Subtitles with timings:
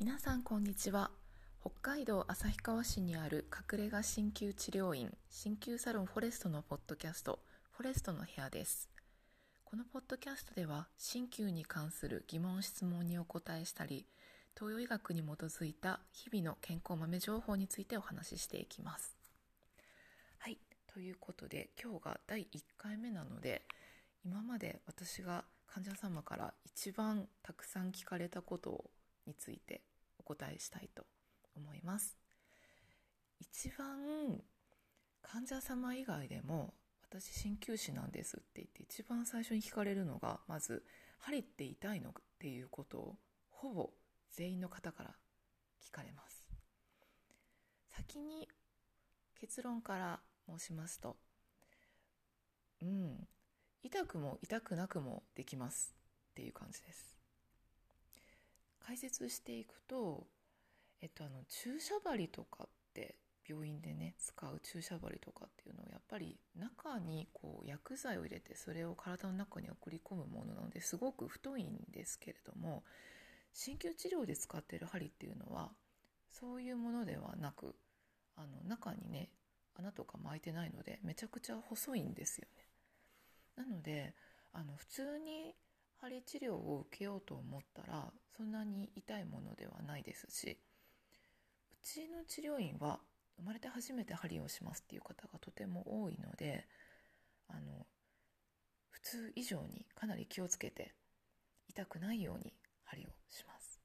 [0.00, 1.12] 皆さんこんにちは。
[1.60, 7.38] 北海道旭川市にある隠れ家鍼灸治療院鍼灸サロンフォレストのポッドキャスト
[7.70, 8.90] フォレストの部屋です。
[9.64, 14.04] このポッドキャストでは鍼灸に関する疑問質問にお答えしたり
[14.58, 19.16] 東洋医学に基づいた日々の健康豆情報についてお話ししていきます。
[20.38, 20.58] はい
[20.92, 23.62] ということで今日が第1回目なので
[24.24, 28.90] 今まで私が患者様から一番たくさん聞かれたことを
[29.26, 29.82] について
[30.18, 31.04] お答えしたいと
[31.56, 32.16] 思います。
[33.40, 34.42] 一番
[35.22, 40.84] 患者様以外でも私鍼灸師なんですって言って一番最初に聞かれるのがまず
[41.18, 43.16] 針って痛いのっていうことを
[43.50, 43.90] ほぼ
[44.32, 45.10] 全員の方から
[45.82, 46.48] 聞かれます。
[47.96, 48.48] 先に
[49.40, 51.16] 結論から申しますと
[52.82, 53.28] うん
[53.82, 55.94] 痛くも痛くなくもできます
[56.32, 57.13] っていう感じです。
[58.86, 60.26] 解説していくと
[61.00, 63.16] えっとあの注射針とかって
[63.48, 72.82] 病院でね使う注射針とかっていうのはやっぱり中にこう薬剤を入れてそれを体の中に送り込むものなのですごく太いんですけれども
[73.52, 75.70] 鍼灸治療で使ってる針っていうのは
[76.30, 77.76] そういうものではなく
[78.36, 79.28] あの中にね
[79.76, 82.64] 穴とか巻いてないのでめちゃくちゃ細いんですよね。
[83.56, 84.14] なので
[84.52, 85.54] あの普通に
[86.04, 90.58] 針治療を受けようと思ったらそんなに痛いものではないですし
[91.72, 93.00] うちの治療院は
[93.38, 96.66] 生まれて初めて針をしますっていう方がとても多いので
[97.48, 97.86] あの
[98.90, 100.94] 普通以上にかなり気をつけて
[101.68, 102.52] 痛くないように
[102.84, 103.80] 針をします。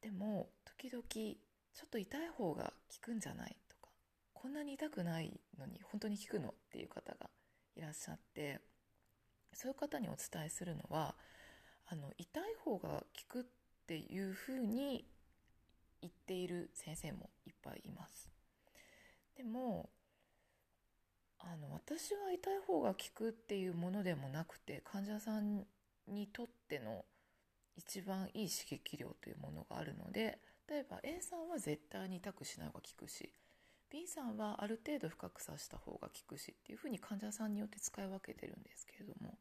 [0.00, 3.92] でも時々ちょっと痛い方が効くんじゃないとか
[4.32, 7.30] こんなに痛くないのに本当に効くのっていう方が
[7.74, 8.60] いらっしゃって
[9.54, 11.14] そういう方にお伝えするのは
[11.86, 13.44] あの痛い方が効くっ
[13.86, 15.04] ていうふうに
[16.00, 18.30] 言っている先生もいっぱいいます。
[19.36, 19.88] でも
[21.38, 25.66] あの私は痛い方が効くっていうものでもなくて患者さん
[26.08, 27.04] にとっての
[27.76, 33.30] 一番いい刺激量というものがあるので例えば A さんは絶対に痛くしない方が効くし
[33.94, 39.38] B さんはある程度深く刺した方が効くしっていうふうに患者さんによって使い分けてるんですけれども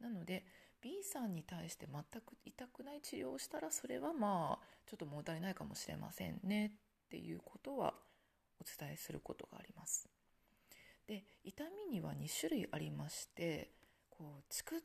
[0.00, 0.44] なので
[0.82, 7.94] B さんに対して全く痛くない治療をしたらそれはまあちょっと物足りないかもしれませんねっていうことは
[8.60, 10.08] お伝えすることがあります。
[11.06, 13.70] で痛みには2種類ありまして
[14.10, 14.80] こうチクっ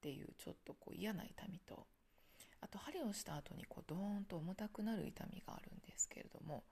[0.00, 1.86] ていうちょっとこう嫌な痛みと
[2.62, 6.64] あと針をした後にこうドーンと重たくなる痛みがあるんですけれども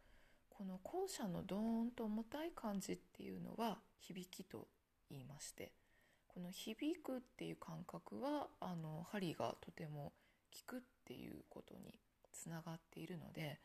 [0.62, 4.68] この後者のドーンと重たい感じっていうのは響きと
[5.10, 5.72] 言いまして
[6.28, 10.12] この響くっていう感覚はあの針がとても
[10.68, 11.98] 効くっていうことに
[12.32, 13.58] つながっているので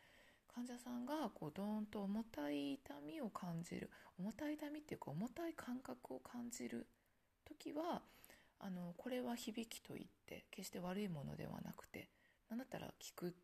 [0.52, 6.88] 患者さんがこうドーンと重たい痛みを感じる重たい痛みっていうか重たい感覚を感じる
[7.46, 8.02] 時は
[8.58, 12.08] あのこれは響きといって決して悪いものではなくて
[12.50, 13.36] 何だったら効く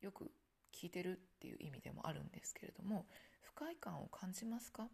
[0.00, 0.30] よく
[0.74, 3.06] 聞いてるっていう意味でもあるんですけれども
[3.40, 4.88] 不快感を感じますか？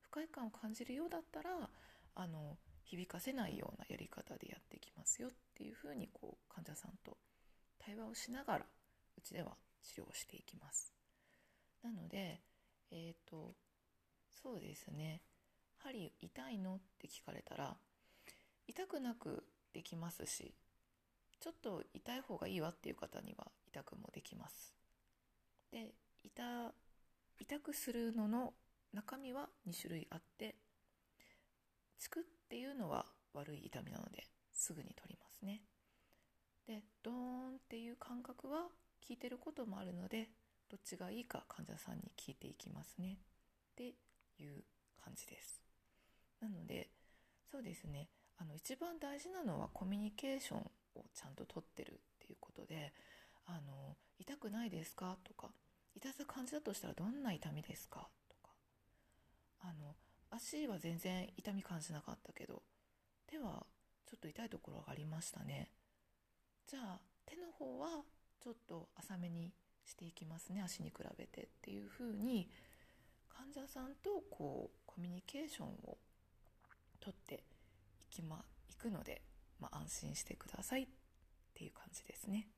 [0.00, 1.68] 不快感を感じるようだったら
[2.14, 7.16] あの響かせないようなやり方でやっていきますよっていうふうにこう患者さんと
[7.78, 8.64] 対話をしながら
[9.18, 10.92] うちでは治療をしていきます。
[11.82, 12.40] なので
[12.90, 13.54] えっ、ー、と
[14.42, 15.22] そうですね
[15.78, 16.76] 針痛いの？
[16.76, 17.76] って聞かれたら
[18.68, 20.54] 痛くなくできますし
[21.40, 24.74] ちょっと痛い方がいいわっていう方には痛くもできます。
[25.76, 25.92] で
[26.24, 26.72] 痛
[27.38, 28.54] 痛くするのの
[28.94, 30.54] 中身は2種類あって
[31.98, 33.04] チクっていうのは
[33.34, 35.60] 悪い痛みなのですぐに取りますね。
[36.66, 38.68] でドーンっていう感覚は効
[39.10, 40.30] いてることもあるので
[40.70, 43.18] どっちがいいか患者さんに聞いていきますね。
[43.72, 43.92] ってい
[44.46, 44.64] う
[45.04, 45.60] 感じです。
[46.40, 46.88] なので
[47.50, 48.08] そうですね。
[48.38, 52.94] あの一番大事なのはコミュニケーションをちゃんととってるっていうことで
[53.44, 55.18] あの痛くないですか？
[55.22, 55.50] とか
[55.96, 58.08] 痛さ感じたとしたらどんな痛みですか？
[58.28, 58.52] とか。
[59.62, 59.96] あの
[60.30, 62.62] 足は全然痛み感じなかったけど
[63.26, 63.66] 手は
[64.04, 65.70] ちょっと痛いところがありましたね。
[66.66, 68.04] じゃあ手の方は
[68.40, 69.52] ちょっと浅めに
[69.84, 72.48] していきますね足に比べてっていうふうに
[73.28, 75.96] 患者さんとこうコミュニケーションを
[77.00, 77.38] とってい
[78.10, 79.22] き、ま、いくので、
[79.60, 80.86] まあ、安心してくださいっ
[81.54, 82.48] ていう感じですね。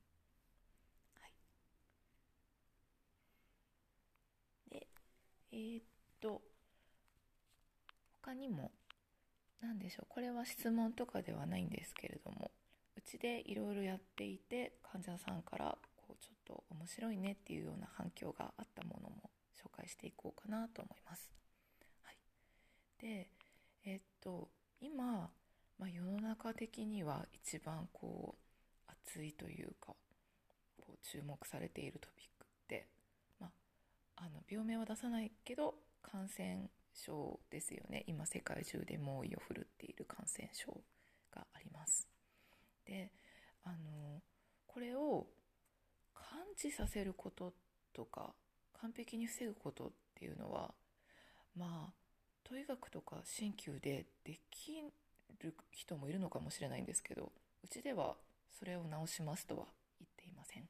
[5.53, 5.85] えー、っ
[6.21, 6.43] と
[8.23, 8.71] 他にも
[9.61, 12.51] 何でしょうこれは質問とかではないんですけれども
[12.97, 21.31] うちでいろいろやっていて患者さんからこうちょっと面白いねっていうような反響があったものも紹介していこうかなと思います。
[22.03, 22.17] はい、
[23.01, 23.31] で
[23.85, 24.49] えっと
[24.81, 25.31] 今、
[25.79, 29.95] まあ、世の中的には一番こう熱いというか
[30.77, 32.87] こう注目されているトピックって、
[34.21, 38.05] あ、の病名は出さないけど感染症ですよね。
[38.07, 40.81] 今世界中で猛威を振るっている感染症
[41.33, 42.09] があります。
[42.85, 43.13] で
[43.65, 44.23] あの
[44.67, 45.27] これを
[46.15, 47.53] 感知させること
[47.93, 48.35] とか
[48.81, 50.73] 完璧に防ぐことっていうのは
[51.57, 51.93] まあ
[52.45, 54.83] 統医学とか鍼灸ででき
[55.41, 57.33] る人もいるのかもしれないんですけど
[57.63, 58.17] うちでは
[58.59, 59.67] それを治しますとは
[60.01, 60.69] 言っていません。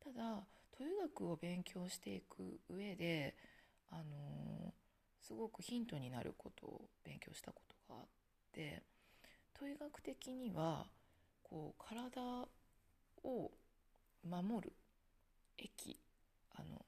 [0.00, 0.44] ただ
[0.78, 3.34] 統医学を勉強していく上で
[3.90, 4.72] あの
[5.20, 8.06] すごくヒントになることを勉強したことがあっ
[8.52, 8.82] て
[9.56, 10.86] 統医学的には
[11.42, 12.22] こう体
[13.24, 13.50] を
[14.24, 14.72] 守る
[15.58, 15.98] 液
[16.54, 16.84] あの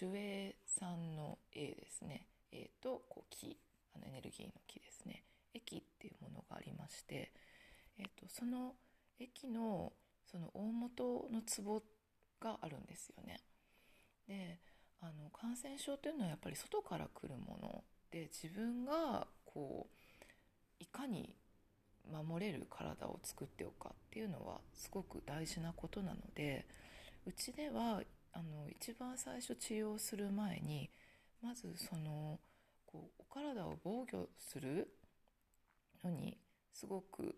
[0.00, 2.26] 守衛酸の A ですね。
[2.52, 3.56] A とこう気
[3.94, 5.24] あのエネルギーの気ですね。
[5.52, 7.32] 液っていうものがありまして、
[7.98, 8.74] えーと、その
[9.18, 9.92] 液の
[10.30, 11.82] その大元のツボ
[12.44, 13.40] があるんですよね。
[14.28, 14.60] で
[15.00, 19.94] あの感染症というのはやっぱり外から来るもので自分がこう
[20.78, 21.34] いかに
[22.10, 26.66] 守れる体を作っておくかっていうのはすごく大事なことなので
[27.26, 28.02] うちでは
[28.32, 30.90] あの一番最初治療する前に
[31.42, 32.38] まずその
[32.86, 34.88] こうお体を防御する
[36.02, 36.38] のに
[36.72, 37.36] すごく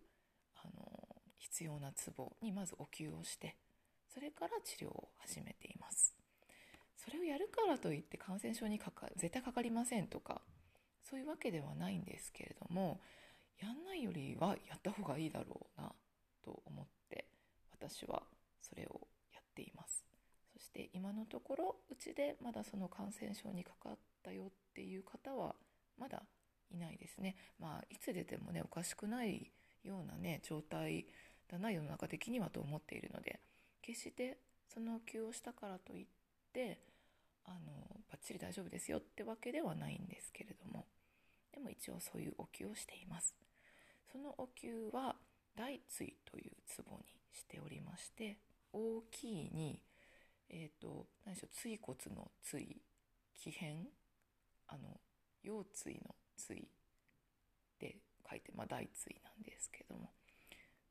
[0.56, 1.06] あの
[1.38, 3.56] 必要なツボにまずお灸をして
[4.16, 6.16] それから治療を始めています。
[6.96, 10.40] それをやるからといって感染症にかか絶対かかりませんとか
[11.02, 12.98] そういうわけではないんですけれども
[13.60, 15.92] やんないよりはやった方がいいだろうな
[16.42, 17.26] と思って
[17.78, 18.22] 私は
[18.58, 20.02] それをやっています。
[20.54, 25.54] そして今のところうちでまだその感染症にかかったよっていう方は
[25.98, 26.22] まだ
[26.70, 27.36] いないですね。
[27.60, 29.52] まあいつ出てもねおかしくない
[29.84, 31.06] ようなね状態
[31.48, 33.40] だな世の中的にはと思っているので
[33.86, 36.06] 決してその急をしたからといっ
[36.52, 36.80] て
[37.44, 37.72] あの
[38.10, 40.86] バッチリ大丈夫ですよってわけではないんですけれども。
[41.52, 43.34] でも一応そういうお灸をしています。
[44.12, 45.16] そのお灸は
[45.56, 48.38] 大椎というツボにしておりまして
[48.72, 49.82] 大きいに
[50.50, 52.82] えっ、ー、と何でしょう椎骨の椎
[53.34, 53.86] 気変
[54.68, 55.00] あの
[55.42, 56.68] 腰椎の椎
[57.78, 57.96] で
[58.28, 60.15] 書いて、まあ、大椎なんですけども。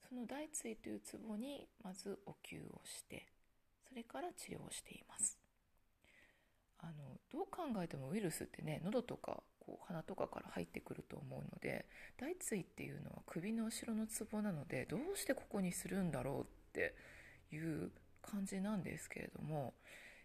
[0.07, 3.25] その大椎というツボにまずお灸をして
[3.87, 5.39] それから治療をしています。
[6.79, 11.87] あのどう考えてもウイルスってね喉とかこう鼻とかから入ってくると思うので
[12.17, 16.93] 大椎っていうのは首の後ろのツボなのでどうしてここにするんだろうって
[17.51, 17.91] いう
[18.21, 19.73] 感じなんですけれども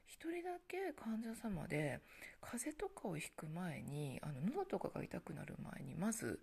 [0.09, 2.01] 1人だけ患者様で
[2.41, 6.41] 風邪とかをひく前にあの喉とかが痛くなる前にまず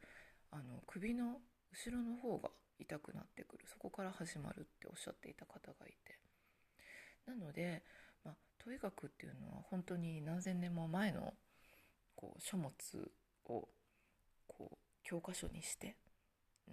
[0.51, 1.39] あの首の
[1.71, 3.65] 後ろの方が痛くなってくる。
[3.67, 6.19] そこから始まるっておっしゃっていた方がいて。
[7.25, 7.83] なので、
[8.23, 11.33] まあ、統医学っていうのは本当に何千年も前の
[12.15, 12.71] こう書物
[13.45, 13.67] を
[14.47, 15.97] こう教科書にして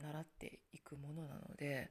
[0.00, 1.90] 習っていくものなので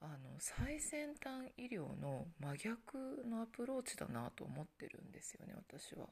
[0.00, 6.06] あの最先端医療の真逆のアプローチだなと思ってるんですよね私は。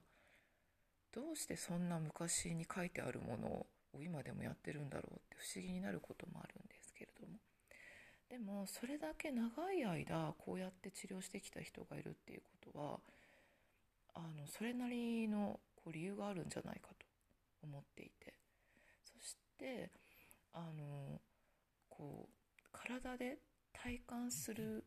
[1.12, 3.66] どうしてそんな昔に書いてあるものを
[4.02, 6.74] 今でもやってるんだろうって不思議になることもあるんです
[8.35, 12.99] でもそれだけ長い間こうやって治療してきた人がいるっていうことは
[14.12, 17.07] あのそれなりのこう理由があるんじゃないかと
[17.62, 18.35] 思っていて
[19.05, 19.88] そして
[20.53, 21.21] あの
[21.88, 23.38] こう体で
[23.73, 24.85] 体感する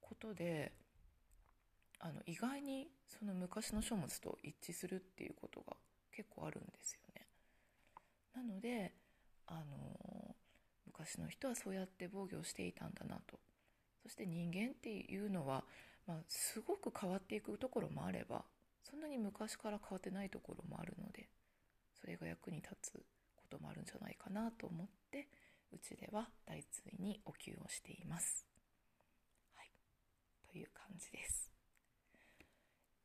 [0.00, 0.72] ことで
[2.00, 5.76] あの意外にその昔の書物と一致するっていうことが
[6.10, 7.28] 結構あるんですよね。
[8.34, 8.92] なので
[9.46, 10.34] あの
[11.00, 13.38] 昔の人はそうやって防御していたんだなと
[14.02, 15.64] そして人間っていうのは、
[16.06, 18.44] まあ、すごく変わっていくところもあれば
[18.82, 21.28] そんなに昔から変わってないところもあるので
[21.98, 22.92] それが役に立つ
[23.36, 25.28] こともあるんじゃないかなと思って
[25.72, 28.44] うちでは大椎にお灸をしています。
[29.54, 29.70] はい、
[30.50, 31.50] という感じです。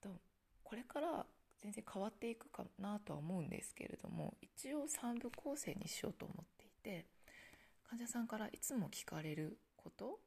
[0.01, 0.09] と
[0.63, 1.25] これから
[1.61, 7.05] 全然変わっていくかなとは思うんですけれども一応3部構成にしようと思っていて
[7.89, 10.19] 患者さんからいつも聞かれること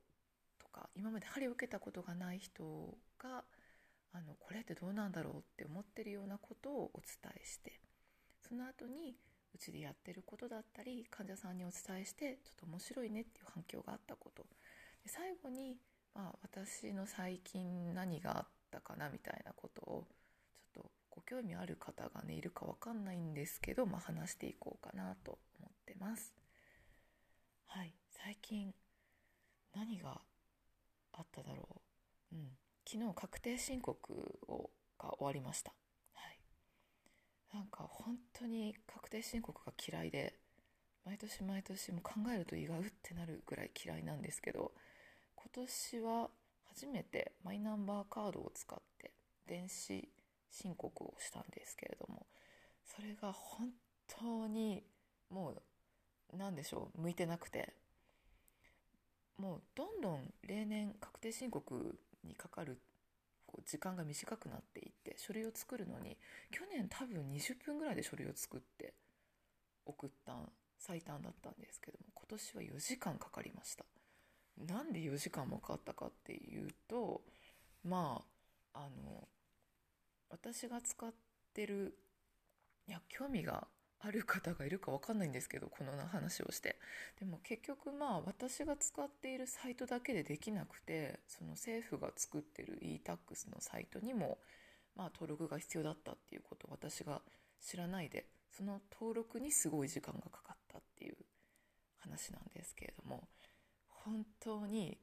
[0.58, 2.64] とか今まで針を受けたことがない人
[3.18, 3.44] が
[4.12, 7.80] あのこれってどうなんだろうって思ってるようなことをお伝えして
[8.48, 9.16] その後に
[9.54, 14.48] うちでやってることだったり患者さんにお伝えしてちょっと面白いねっていう反響があったことで
[15.06, 15.76] 最後に、
[16.14, 20.04] まあ、私の最近何があったかなみたいなことを
[20.74, 26.37] ちょっとご興味ある方がねいるか分かんないんですけど、まあ、話していこうかなと思ってます。
[27.68, 27.94] はい。
[28.10, 28.72] 最近
[29.74, 30.20] 何が
[31.12, 31.82] あっただろ
[32.32, 32.48] う、うん、
[32.86, 34.12] 昨日確定申告
[34.48, 35.72] をが終わりました。
[36.14, 36.40] はい。
[37.54, 40.34] なんか本当に確定申告が嫌いで
[41.04, 44.72] 毎年毎年も考えると胃がうってなるぐらい嫌いなんですけど
[45.36, 46.30] 今年は
[46.64, 49.12] 初めてマイナンバーカードを使って
[49.46, 50.08] 電子
[50.50, 52.26] 申告をしたんですけれども
[52.84, 53.68] それが本
[54.06, 54.82] 当に
[55.30, 55.62] もう
[56.36, 57.00] 何でしょう？
[57.00, 57.74] 向いてなくて。
[59.38, 62.80] もうどんどん例年確定申告にかかる
[63.46, 66.18] こう時間が短くなっていって書類を作るのに
[66.50, 68.94] 去年多分20分ぐらいで書類を作って
[69.86, 70.34] 送った
[70.76, 73.84] 最短だったんですけども今年は4時間かかりました。
[74.56, 77.22] なんで4時間もかかったかっていうと
[77.84, 78.20] ま
[78.74, 79.28] ああの
[80.30, 81.14] 私が使っ
[81.54, 81.96] てる
[82.88, 83.68] いや興味が
[84.00, 86.76] ある方がいるか分かんないんですけどこの話をして。
[87.18, 94.38] でも結局まあ私が使っているサイトだけでできなくてその政府が作ってる e-tax のサイトにも
[94.94, 97.22] まあ登録が必要だったっていうことを私が
[97.60, 101.16] 知らないでその登録にすごい時間がかかったっていう
[101.96, 103.28] 話なんですけれども
[103.88, 104.98] 本当に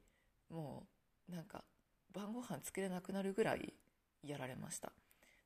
[0.50, 0.86] も
[1.28, 1.64] うなんか
[2.12, 3.74] 晩ご飯つけれなくなるぐらい
[4.22, 4.92] やられました。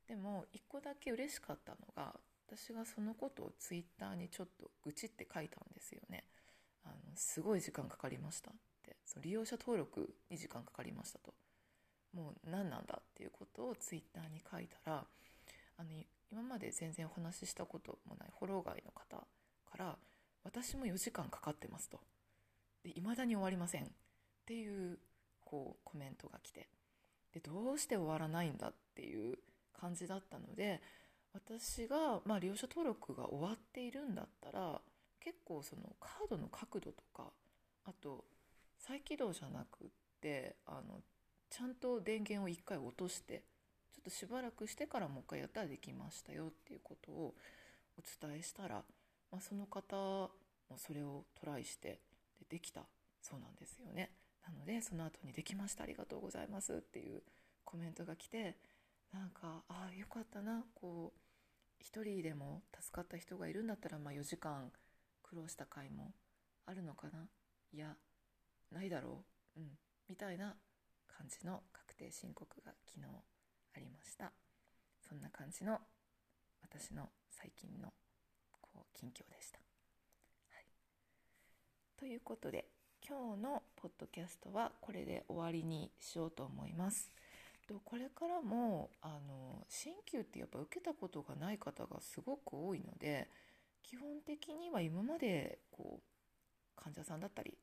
[0.09, 2.15] でも一個だけ嬉しかったのが
[2.57, 6.25] 私がそのことをツイッターにちょっと愚痴って書いたんですよね。
[6.85, 8.97] あのすごい時間かかりましたって。
[9.05, 11.33] その利用者登録に時間かかりましたと。
[12.13, 15.07] もう何なんだっていうことをツイッターに書いたら
[15.77, 15.91] あの
[16.33, 19.17] 今まで全然お話ししたこともないフォロー外の方
[19.71, 19.97] から
[20.43, 22.01] 私も4時間かかってますと。
[22.83, 23.87] で未だに終わりませんっ
[24.45, 24.99] ていう
[25.45, 26.69] こうコメントが来て。
[27.33, 29.39] でどうして終わらないんだっていう
[29.73, 30.83] 感じだったので
[31.33, 34.81] 私が、まあ、利用者登録が終わっているんだったら
[35.21, 37.25] 結構そのカードの角度とか
[37.85, 38.25] あと
[38.79, 39.89] 再起動じゃなくっ
[40.21, 41.01] てあの
[41.51, 43.43] ちゃんと電源を1回落として
[43.93, 47.35] ちょっとしばらくしてからもう一回やったらできましたよっていうことを
[47.99, 48.83] お伝えしたら、
[49.31, 50.31] まあ、その方も
[50.77, 52.01] それをトライして
[52.41, 52.83] でできた
[53.21, 54.11] そうなんですよね。
[54.47, 57.23] なのでその後に「できましたありがとうございます」っていう
[57.65, 58.57] コメントが来て
[59.13, 61.21] なんかああよかったなこう
[61.79, 64.71] 一人でも助かった人がいるんだったら、まあ、4時間
[65.23, 66.13] 苦労した回も
[66.67, 67.27] あるのかな。
[67.73, 67.97] いや
[68.71, 69.25] ないだろ
[69.57, 69.61] う。
[69.61, 69.71] うん。
[70.09, 70.55] みたいな
[71.09, 73.07] 感じの確定申告が昨日
[73.77, 74.33] ありました。
[75.09, 75.81] そんな感じの
[76.63, 77.93] 私の最近の
[78.61, 79.59] こう近況でした、
[80.51, 80.67] はい、
[81.99, 82.67] ということで
[83.07, 87.11] 今日のポッドキャストはこれで終わりにしようと思います。
[87.71, 93.29] とこれからもあの鍼灸ってやっぱ受けたことがない方がすごく多いので
[93.85, 97.57] 基本的には今までこう患者さんだったり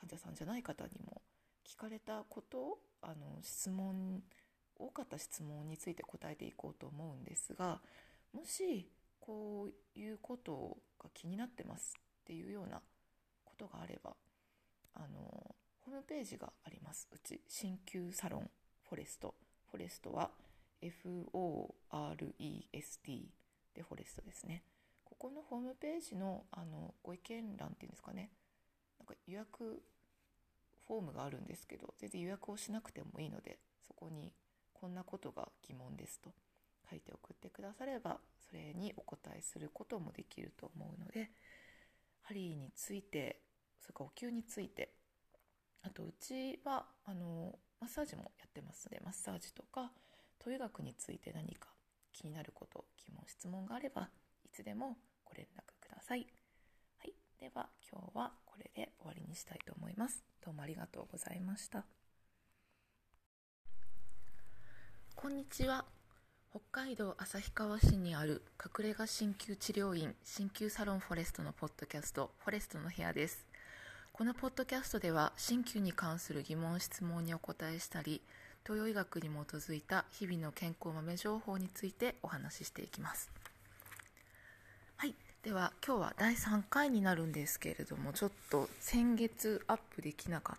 [0.00, 1.20] 患者さんじゃない方にも
[1.68, 4.22] 聞かれたことあの質問
[4.78, 7.80] 多かった質問について答えていこうと思うんですが
[8.32, 8.88] もし
[9.20, 12.80] こういうことが気になってますっていうような
[13.44, 14.14] ことがあれば
[14.94, 17.08] あのホームページがあります。
[17.12, 18.50] うち鍼灸サロン
[18.88, 19.34] フォレスト。
[19.70, 20.30] フォレストは
[20.82, 21.30] FOREST
[23.74, 24.64] でフォレストですね。
[25.04, 28.30] ここのホームページのあのご意見欄っていうんですかね、
[28.98, 29.82] なんか予約
[30.86, 34.32] フォームがあるんですけど、全然予約をしなくてもいいので、そこに
[34.72, 36.30] こんなことが疑問ですと
[36.88, 41.30] 書いて送ってくだされば、それにお答えすることもできると思うので、
[42.22, 43.40] 針について、
[43.78, 44.92] それからお灸について、
[45.82, 49.90] あとうちはあのマッサージもやってますのでマッサージとか
[50.40, 51.68] 統医学について何か
[52.12, 54.08] 気になること疑問質問があれば
[54.44, 56.26] いつでもご連絡ください。
[56.98, 60.22] はい、では今日はこれで終わりにしたいと思います。
[60.44, 61.84] どうもありがとうございました。
[65.14, 65.84] こんにちは。
[66.50, 73.49] 北海道旭川市にある隠れ家鍼灸治療院鍼灸サロンフォレストのポッドキャストフォレストの部屋です。
[74.20, 78.20] このポッドキャストでは鍼灸に関する疑問質問にお答えしたり
[78.64, 83.30] 東洋医学に基づいた日々の健康豆情報についてお話ししていきます。
[84.98, 85.14] はい。
[85.42, 90.58] では今日は第3回になるんですけれどもちょっと先月アップできなか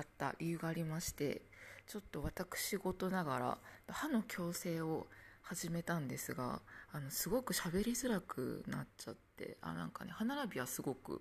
[0.00, 1.42] った理由がありまして
[1.86, 5.06] ちょっと私事ながら歯の矯正を
[5.42, 6.62] 始めたんですが
[6.92, 11.20] あのすごく喋りづらくなっちゃってあなんかね歯並びはすごく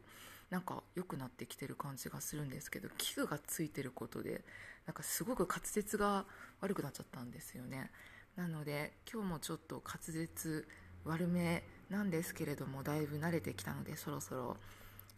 [0.50, 4.44] なんか良くなってきてる感じがするんですけど器具がついてることで
[4.86, 6.26] なんかすごく滑舌が
[6.62, 7.92] 悪くなっちゃったんですよね。
[8.36, 10.68] なので今日もちょっと滑舌
[11.04, 14.58] 悪めなんですけれどもだいぶ慣れてきたのでそろそろ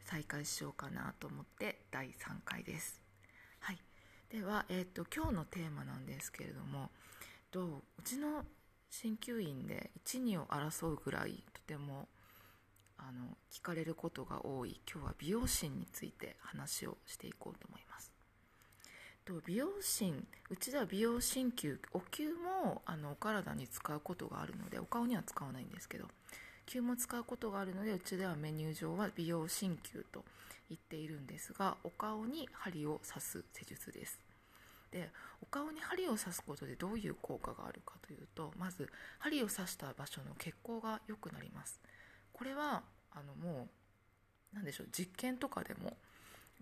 [0.05, 2.11] 再開しようかなと思って第3
[2.45, 3.01] 回です。
[3.59, 3.79] はい。
[4.29, 6.89] では、えーと、今日のテーマなんですけれども
[7.51, 8.01] とう？
[8.03, 8.45] ちの
[8.89, 12.07] 鍼灸院で12を争うぐらいとても
[13.07, 18.11] あの聞かれることが多い今日は美容診について話をしていこうと思います。
[19.25, 26.05] と美容診うちでは美容鍼灸お灸もあのお体に使うことがあるのでお顔には使わないんですけど
[26.65, 30.25] 灸も使うことがあるのでうちではメニュー上は美容鍼灸と
[30.69, 34.19] 言っているんですがお顔に針を刺す施術です。
[34.91, 38.89] でお顔に針を刺すことでどういう効果があるかというとまず
[39.19, 41.79] 針を刺した場所の血行が良くなります。
[42.39, 43.67] これはあのもう
[44.55, 45.97] 何でしょう実験とかでも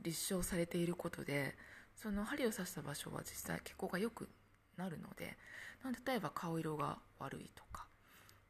[0.01, 1.55] 立証されていることで
[1.95, 4.27] その針を刺した場所は実際血行が良く
[4.75, 5.37] なるので
[6.07, 7.85] 例えば顔色が悪いとか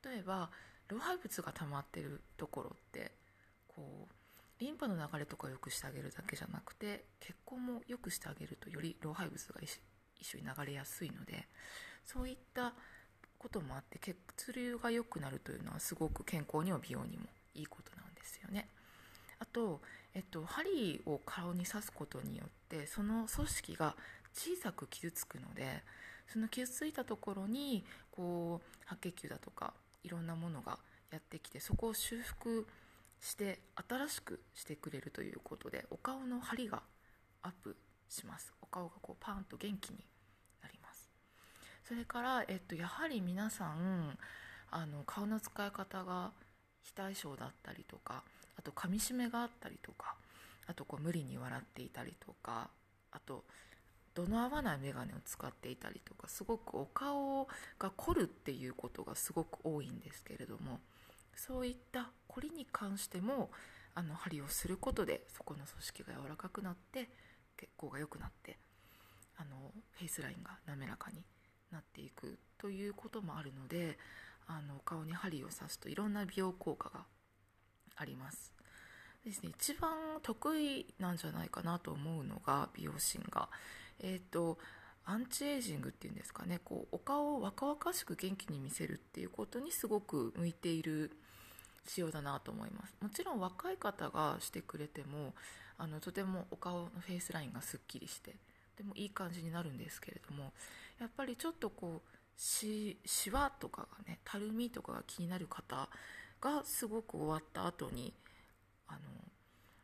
[0.06, 0.50] 例えば
[0.88, 3.12] 老廃物が溜まってるところって
[3.68, 4.14] こう
[4.60, 9.82] リンパの流れとかを良くしてあげるだけじゃなくて血行も良くしてあげるとより老廃物が一
[10.22, 11.46] 緒に流れやすいので
[12.06, 12.74] そういった
[13.38, 14.16] こともあって血
[14.54, 17.26] 流が良くなるというのはすごく健康にも美容にも
[17.56, 18.68] いいことなんですよね。
[19.40, 19.82] あと、
[20.14, 23.96] えっと、針を顔に刺すことによってその組織が
[24.34, 25.84] 小さく傷つくので
[26.28, 30.80] その傷ついたところにこう白血球だとかいろんなものが
[31.12, 32.68] やってきてそこを修復
[33.22, 36.82] して新しくしてくれるということでお顔の張りが
[37.44, 37.76] アップ
[38.10, 39.98] しますお顔がこうパーンと元気に
[41.88, 44.18] それから、えっと、やはり皆さん
[44.72, 46.32] あの顔の使い方が
[46.82, 48.24] 非対称だったりとか
[48.58, 50.16] あと噛みしめがあったりとか
[50.68, 52.70] あとこう無理に笑っていたりとか
[53.14, 53.46] あと
[54.14, 57.48] 度の合わない眼鏡を使っていたりとかすごくお顔
[57.80, 60.80] が凝るっていうことがすごく多いんですけれども
[61.36, 63.50] そういった凝りに関しても
[63.96, 67.08] あの針をすることでそこの組織が柔らかくなって
[67.56, 68.58] 血行が良くなって
[69.38, 71.24] あのフェイスラインが滑らかに
[71.72, 73.98] なっていくということもあるので
[74.48, 77.02] あの顔に針を刺すといろんな美容効果が
[77.96, 78.54] あります。
[79.26, 83.50] ですね一番得意なんじゃないかなと思うのが美容診が。
[84.00, 84.58] えっ、ー、と
[85.06, 86.60] アンチエイジングっていうんですかね。
[86.64, 91.12] こうお顔を若々しく元気に見せるっていうことにすごく向いている
[91.86, 92.96] 仕様だなと思います。
[93.02, 95.34] もちろん若い方がしてくれても
[95.78, 98.36] あのとてもお顔のフェイスラインがすっきりして
[98.78, 100.52] でもいい感じになるんですけれども
[101.00, 105.90] やっぱりちょっとこうししわとかがねたるみとかが気になる方
[106.40, 108.14] がすごく終わった後に
[108.88, 109.00] あの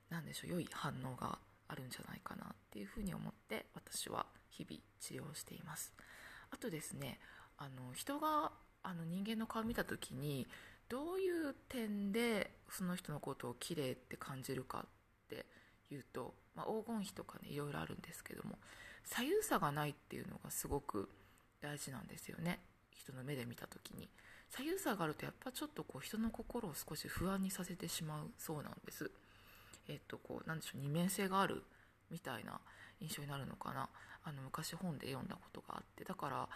[0.10, 5.93] 何でしょう良い反応があるんじゃないかなっていうふうに思って私は日々治療しています。
[6.52, 7.19] あとですね
[7.58, 8.52] あの人が
[8.84, 10.45] あの人間の顔見た時に
[10.89, 15.45] どういう点でその人のことを綺麗って感じるかって
[15.89, 18.60] いうと、まあ、黄金比とかねいろいろあるんですけども
[19.06, 21.10] 左右差がないっていうのがすごく
[21.62, 22.60] 大事なんですよね。
[22.92, 24.10] 人の目で見た時に。
[24.50, 29.10] 左右差があるとやっぱちょっとこう人の心を少し不安にさせてしまうそうなんです。
[29.88, 31.63] えっとこうなんでしょう二面性がある
[32.12, 32.60] みたいな
[33.02, 33.89] 印象になるのかな。
[34.26, 36.04] あの昔本で読んだことがあって。
[36.04, 36.50] だから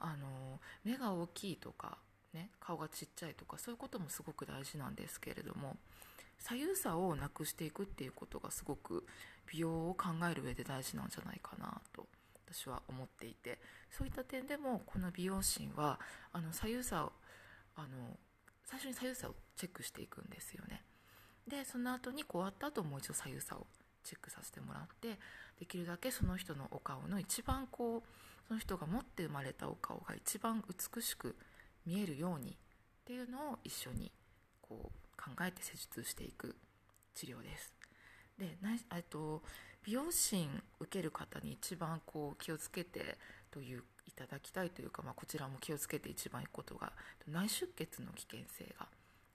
[0.00, 1.98] あの目が大きいとか
[2.32, 5.76] ね顔がちっちゃいとかそういうこともすごく大事なんですけれども
[6.38, 9.04] 左右差をなくしていくっていうことがすごく
[9.52, 12.06] 美容を考える上で大事なんじゃないかなと
[12.46, 13.58] 私は思っていて
[13.90, 15.98] そういった点でもこの美容診は
[16.32, 17.12] あの左右差を
[17.76, 17.88] あの
[18.64, 20.82] 最初に左右差をチェックしていくんですよね。
[21.48, 23.66] でその後に終わった後もう一度左右差を
[24.04, 25.18] チェックさせてもらって
[25.58, 30.62] できるだけその人のお顔の一番こうその人が持って生まれたお顔が一番
[30.94, 31.36] 美しく
[31.86, 32.54] 見えるようにっ
[33.04, 34.12] ていうのを一緒に
[34.60, 36.56] こう考えて施術していく
[37.14, 37.79] 治療です。
[38.40, 38.56] で
[38.94, 39.42] えっと
[39.84, 40.48] 美容診
[40.80, 43.18] 受ける方に一番こう気をつけて
[43.50, 46.92] といういただきたいというか、まあ、こちらも気をつけて一番いくことが
[47.28, 48.86] 内出血の危険性が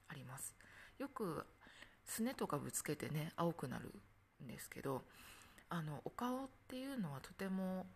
[0.08, 0.54] あります。
[0.98, 1.44] よく
[2.04, 3.92] すねとかぶつけてね青くなる
[4.42, 5.02] んですけど
[5.68, 7.86] あのお顔っていうのはとても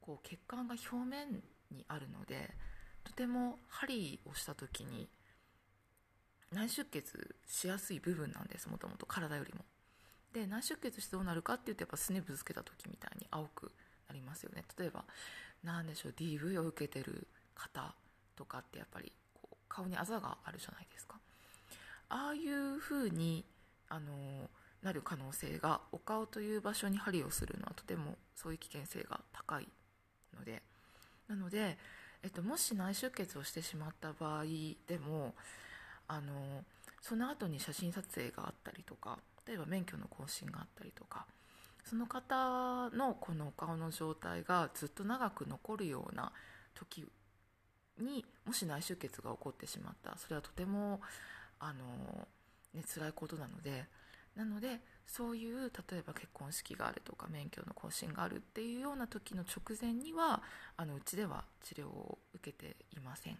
[0.00, 2.50] こう血管が表面にあるので
[3.04, 5.08] とても針をした時に
[6.50, 9.64] 内出血しやすい部分なんですもともと体よりも。
[10.32, 13.72] で内出血してどうなるかっていうとやっぱすねぶつけた時みたいに青く
[14.08, 14.64] なりますよね。
[14.78, 15.04] 例えば
[15.64, 17.94] 何でしょう DV を受けてる方
[18.36, 21.16] とかってやっぱりこう顔にあざがあるじゃないですか。
[22.10, 23.44] ああいう風に
[23.88, 24.50] あの
[24.82, 29.68] なる可能性がお顔という場所に針をするのはとてもそういう危険性が高い
[30.36, 30.62] ので。
[31.28, 31.76] なので、
[32.22, 34.44] えっと、もし内出血をしてしまった場合
[34.86, 35.34] でも
[36.08, 36.64] あの
[37.00, 41.26] その後に写真撮影があったりとか例えば免許の更新があったりとか
[41.84, 46.32] その方のこのお顔の状態がずっと長く残るような
[46.74, 47.06] 時
[47.98, 51.00] にもし内出血が起こってしまったそれはとても
[51.58, 52.28] あの、
[52.74, 53.86] ね、辛いことなので
[54.36, 60.42] なのでそういう例えば結婚式があるとか免許の更新があるっていうような時の直前には
[60.76, 63.38] あのうちでは治療を受けていません。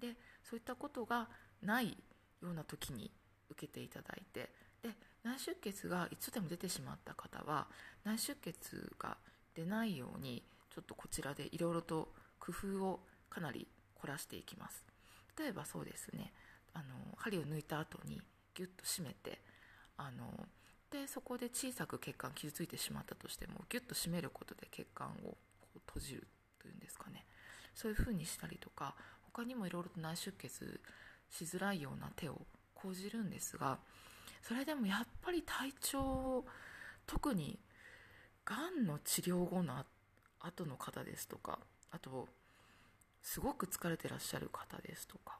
[0.00, 0.08] で
[0.42, 1.28] そういったことが
[1.62, 1.96] ない
[2.42, 3.10] ような時に
[3.50, 4.50] 受けていただいて
[4.82, 4.90] で
[5.26, 7.66] 内出血が一度でも出てしまった方は
[8.04, 9.16] 内出血が
[9.56, 14.84] 出ないようにちょっとこちらでいろいろと工夫をかなり凝らしていきます。
[15.36, 16.32] 例えばそうですね。
[16.74, 16.84] あの
[17.16, 18.20] 針を抜いた後に
[18.54, 19.40] ギュッと締めて
[19.96, 20.46] あの
[20.90, 26.28] でそこで小さく血管傷ついてしまったとしてもギュッと締めることで血管をこう閉じる
[26.60, 27.24] というんですかね。
[27.74, 28.94] そういう風にしたりとか
[29.32, 30.80] 他にもいろいろと内出血
[31.30, 32.40] しづらいような手を
[32.74, 33.78] 講じるんですが
[34.42, 36.44] それでもやっぱり体調
[37.04, 37.58] 特に
[38.44, 39.84] がんの治療後の
[40.38, 41.58] 後の方ですとか
[41.90, 42.28] あと
[43.22, 45.38] すごく疲れてらっしゃる方ですとか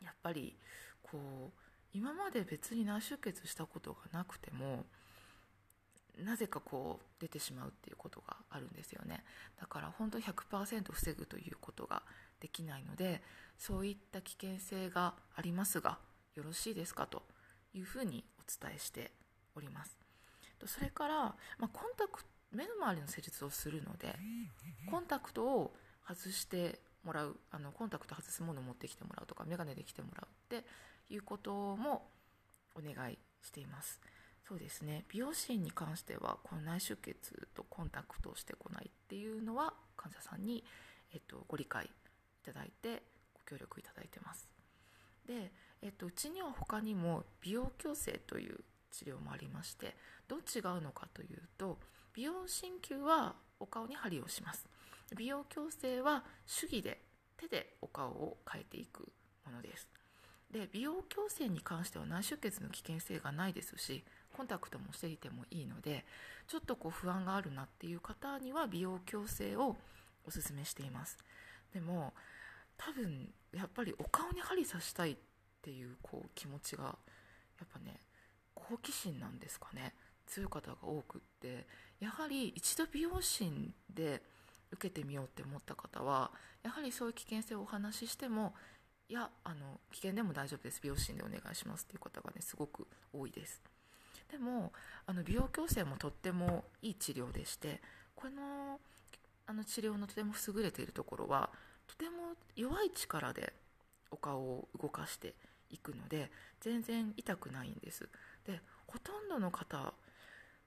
[0.00, 0.56] やっぱり
[1.02, 1.60] こう
[1.92, 4.84] 今まで別に内出血したことがなくても
[6.24, 9.24] なぜかこう出てしまうっていうことがあるんですよね。
[9.58, 12.02] だから本当に100%防ぐということが
[12.38, 13.22] できないので
[13.58, 15.98] そういった危険性がありますが
[16.36, 17.22] よろしいですかと
[17.74, 18.24] いうふうに
[18.60, 19.12] 伝えして
[19.54, 19.98] おります。
[20.66, 21.14] それから、
[21.58, 24.14] まあ、コンタクト目の周りの施術をするので
[24.90, 25.74] コンタクトを
[26.06, 30.66] 外してもらうあのコンタクト外すものを持ってきてもらうとか眼鏡で来てもらうって
[31.10, 32.06] いうことも
[32.76, 34.00] お願いしています。
[34.46, 35.04] そうですね。
[35.08, 40.64] 美容師に関してはこの内出血とコンタクトをしてこないっていうのは患者さんに、
[41.12, 41.88] えっと、ご理解い
[42.44, 43.02] ただいて
[43.34, 44.48] ご協力いただいてます。
[45.26, 48.60] で、えっと、うちには他にも美容矯正という
[48.92, 49.96] 治療もありまして
[50.28, 51.78] どう違うのかというと
[52.14, 54.66] 美容鍼灸はお顔に針をします。
[55.16, 56.24] 美容矯正は
[56.60, 57.00] 手技で
[57.36, 59.12] 手でお顔を変えていく
[59.44, 59.88] ものです。
[60.50, 64.04] で美容矯正に関しては内出血の危険性がないですし
[64.36, 66.04] コンタクトもしていてもいいので
[66.46, 69.76] ちょっとこう不安があるなっていう方には美容矯正を
[70.26, 71.16] おすすめしています。
[71.72, 72.12] でも
[72.76, 75.31] 多分やっぱりお顔に針刺したいって
[75.62, 76.90] ていうこう気持ちがや
[77.64, 78.00] っぱね
[78.54, 79.94] 好奇心なんですかね。
[80.26, 81.66] 強い方が多くって。
[82.00, 83.48] やはり一度美容師
[83.88, 84.22] で
[84.72, 86.32] 受けてみようって思った方は
[86.64, 88.54] やはりそういう危険性をお話ししても
[89.08, 90.80] いやあの危険でも大丈夫です。
[90.82, 93.62] 美容師でお願いしますっていう方がねすごく多いです。
[94.30, 94.72] でも
[95.06, 97.82] あの美容矯正もとってもいい治療でして
[98.14, 98.80] この
[99.46, 101.50] あの治療のとても優れているところは
[101.86, 103.52] とても弱い力で
[104.10, 105.34] お顔を動かして
[105.72, 106.30] いくので
[106.60, 108.08] 全然痛くないんです。
[108.46, 109.94] でほとんどの方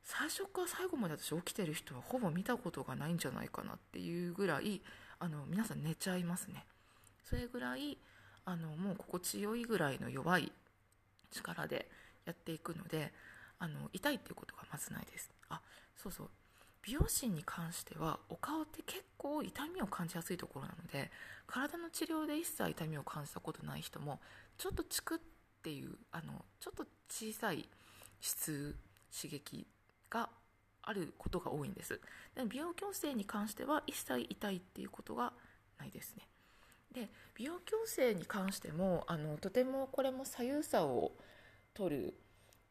[0.03, 4.81] 最初から最後まで私起きてる人はほぼ見たことがないんじゃないかなっていうぐらい
[5.19, 6.65] あの皆さん寝ちゃいますね。
[7.23, 7.97] それぐらい
[8.45, 10.51] あのもう心地よいぐらいの弱い
[11.31, 11.89] 力で
[12.25, 13.11] やっていくので
[13.57, 15.31] あの痛いっていうことがまずないです。
[15.49, 15.61] あ
[15.95, 16.29] そうそう。
[16.85, 21.09] 美容師に関してはお顔って結構痛みを感じやすいところなので
[21.47, 24.19] 体の治療で一切痛みを感じたことない人も
[24.57, 25.19] ちょっとチクっ
[25.61, 27.67] ていうあのちょっと小さい
[28.21, 28.75] 質
[29.15, 29.67] 刺激
[30.09, 30.29] が
[30.81, 31.99] あることが多いんです。
[32.47, 35.33] 美容矯正に関しては一切痛いっていうことが
[35.79, 36.27] ないですね。
[36.91, 41.11] で美容矯正に関してもあのとてもこれも左右差を
[41.73, 42.13] 取る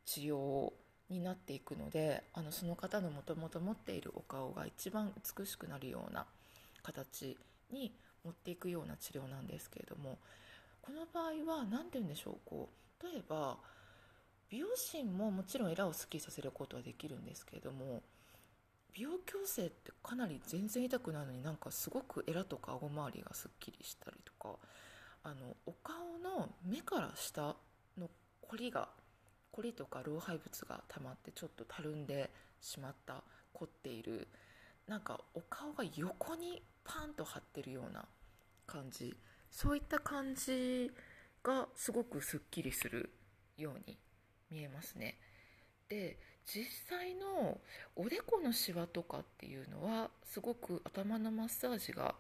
[0.07, 0.73] 治療
[1.11, 6.27] になっていくのであのその方のもともと持っているお顔が一番美しくなるような
[6.83, 7.37] 形
[7.71, 7.95] に
[8.25, 10.19] 持っていくような治療なんですけれども
[10.85, 12.69] この場合は何て言うんでしょうこ
[13.01, 13.57] う例えば
[14.51, 18.03] 美容師ももちろんエラをスッキリさせることはできるんですけれども
[18.93, 24.57] 美容矯正ってかなり全然痛くないのになんかすごくエラとか顎周りがすっきりしたりとか
[25.23, 27.57] あのお顔の目から下
[27.99, 28.11] の
[28.43, 28.89] 凝りが
[29.53, 33.23] 凝りとか老廃物が溜まってちょっとたるんでしまった
[33.55, 34.29] 凝っている
[34.87, 38.05] なんかお顔が横にパンと張ってるような
[38.67, 39.17] 感じ
[39.55, 40.91] そういった感じ
[41.45, 43.09] がすごくすっきりする
[43.57, 43.97] ように
[44.51, 45.17] 見えますね。
[45.89, 47.61] で実際の
[47.95, 52.17] おでこのシワとかっていうのはすごく頭のマッサージが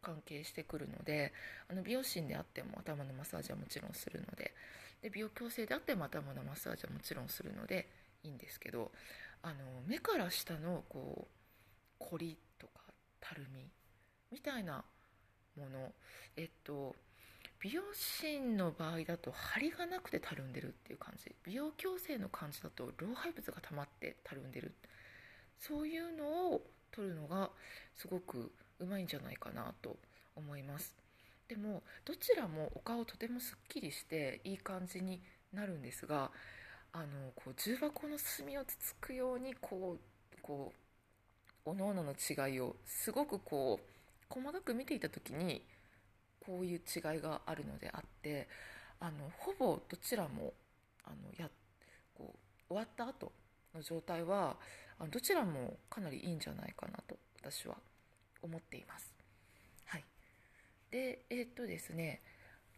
[0.00, 1.32] 関係してくるので
[1.68, 4.54] あの美容師であっても頭のマッサージはもちろんするので
[5.02, 7.88] で美容矯正であっても頭のマッサージはもちろんするので
[8.22, 8.92] いいんですけど
[9.42, 9.54] あの
[9.86, 12.80] 目から下のこう凝りとか
[13.20, 13.68] たるみ
[14.30, 14.84] みたいな
[15.58, 15.92] もの。
[16.36, 16.94] えっと
[17.60, 21.34] 美容師の場合だと張りがなくてたるんでるっていう感じ。
[21.44, 24.74] 美容矯正の感じだと老廃物が溜まってたるんでる。
[25.58, 27.50] そういうのを取るのが
[27.94, 29.96] すごくうまいんじゃないかなと
[30.34, 30.94] 思います。
[31.48, 35.20] でもどちらもお顔とてもすっきりしていい感じに
[35.52, 36.30] なるんですが
[36.92, 40.72] あのこう重箱の隅をつつくようにこうこ
[41.64, 43.86] うおのおのの違いをすごくこう
[44.28, 45.62] 細かく見ていた時に
[46.44, 48.48] こういう違いがあるのであって
[49.00, 50.52] あのほぼどちらも
[51.04, 51.48] あのや
[52.16, 52.34] こ
[52.68, 53.32] う終わった後
[53.74, 54.56] の状態は
[54.98, 57.76] あのどちらもかなりいいんじゃないかなと私は
[58.42, 59.12] 思っています。
[59.86, 60.04] はい、
[60.90, 62.22] でえー、っとですね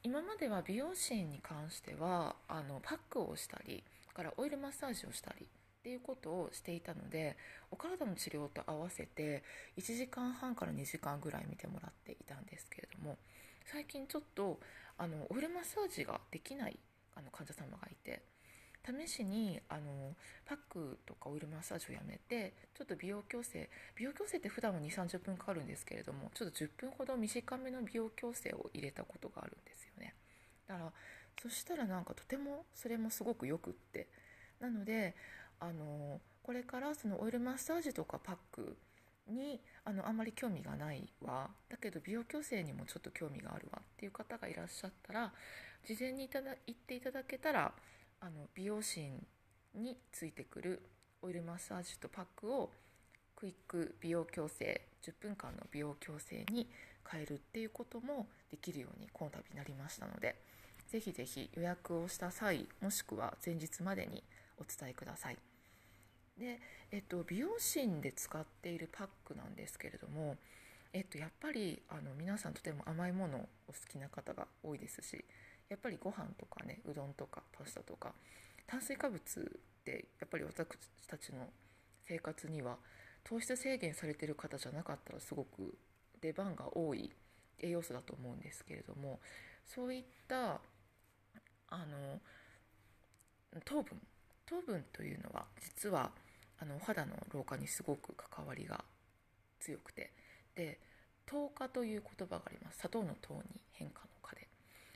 [0.03, 3.85] 今までは美容師に関してはあのパックをしたり
[4.15, 7.37] からオイルマッサージをしたりっていうことをしていたので
[7.71, 9.43] お体の治療と合わせて
[9.79, 13.17] 1時間半から2時間ぐらい見てもらっていたんですけれども
[13.65, 14.59] 最近ちょっと
[14.97, 16.79] あのオイルマッサージができない
[17.15, 18.23] あの患者様がいて
[18.85, 20.15] 試しにあの
[20.47, 30.15] パックとかオイルマッサージをやめてちょっと美容矯正美容矯正って普段は2 3 0分かかるんですけれどもちょっと10分ほど短めの美容矯正を入れたことがあるんですよね。
[30.67, 30.93] だから
[31.43, 34.09] そしたらなんかとてもそれもすごくよくって。
[34.61, 35.15] なので
[35.61, 38.77] あのこれからそのオイルマッサージとかパック
[39.29, 45.33] にあのあんまり興味がないわだけど美容矯正にもちょっと興味があるわっていう方がいらっしゃったら
[45.85, 47.73] 事前にいただ言っていただけたら
[48.21, 49.01] あの美容師
[49.75, 50.83] についてくる
[51.23, 52.71] オイルマッサージとパックを
[53.37, 56.69] クイック美容矯正10分間の美容矯正に
[57.09, 60.37] 変えるっていうこともできるようにこの度なりましたので
[60.89, 64.23] ぜひぜひ予約をした際もしくは前日までに
[64.59, 65.48] お伝えください。
[66.39, 70.37] で、えっと、美容芯で使っているパックなんですけれども、
[70.93, 75.25] えっと、やっぱりあの皆さんとても甘いものお好きな方が多いですし
[75.69, 78.13] やっぱりご飯とかねうどんとかパスタとか
[78.67, 80.67] 炭水化物ってやっぱり私
[81.07, 81.47] たちの
[82.07, 82.77] 生活には
[83.25, 85.77] 糖質制限されてる方じゃなかったらすごく
[86.21, 87.11] 出番が多い
[87.61, 89.21] 栄養素だと思うんですけれども
[89.67, 90.61] そういった
[91.71, 92.21] あの
[93.65, 94.01] 糖分
[94.47, 96.11] 糖分というのは実は
[96.61, 98.85] あのお肌の老化にすごく関わりが
[99.61, 100.13] 強くて。
[100.55, 100.81] で
[101.27, 102.79] 糖化という言葉があります。
[102.79, 104.49] 砂糖の糖に変化の化で。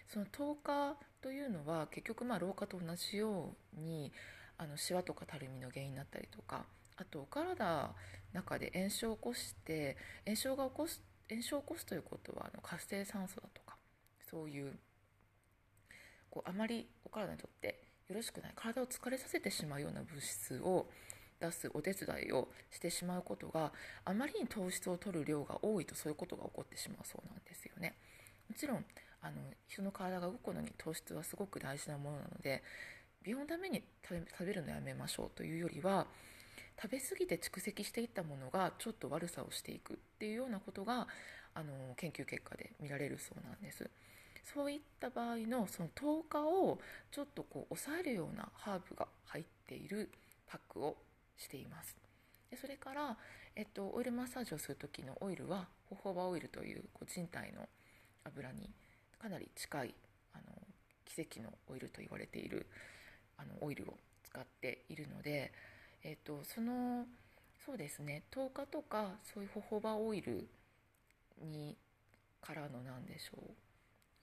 [0.09, 4.12] その糖化というのは結局まあ老化と同じように
[4.59, 6.64] あのシワとかたるみの原因になったりとか
[6.96, 7.90] あとお体の
[8.33, 13.77] 中で炎症を起こして炎症が起こす炎症を起こすということはあの活性酸素だとか
[14.31, 14.72] そういう
[16.31, 20.87] こうあまりお体にとってよろしくない体を疲れさせてしまうような物質を
[21.42, 23.72] 出すお手伝いをしてしまうことが
[24.05, 27.94] あまりに糖質を取る量が多いとそういうことが起こってしまうそうなんですよね
[28.48, 28.85] もちろん
[29.20, 29.37] あの
[29.68, 32.62] 人の体が動くのに糖質はすごく大事なものなので
[33.22, 36.07] 美容のために食べるのやめましょうというよりは
[36.81, 41.07] 食べ過ぎて蓄積していったものがちょっと悪さをしていくっていうようなことが
[41.55, 43.88] あの研究結果で見られるそうなんです。
[44.55, 46.81] そういった場合のその糖化を
[47.12, 50.11] ちょっとこう抑えるようなハーブが入っている
[50.48, 50.96] パックを
[51.36, 51.96] しています。
[52.50, 53.16] でそれから、
[53.56, 57.68] えっと、オイルマッサージをする時のオイルはホホバオイルというこう人体の
[58.24, 58.70] 油に
[59.18, 59.94] かなり近い
[60.34, 60.42] あの
[61.04, 62.66] 奇跡のオイルと言われている
[63.38, 65.52] あのオイルを使っているので、
[66.02, 67.06] えっと、その
[67.64, 70.48] そうですね糖化とかそういうホホバオイル
[71.40, 71.76] に
[72.40, 73.50] からの何でしょう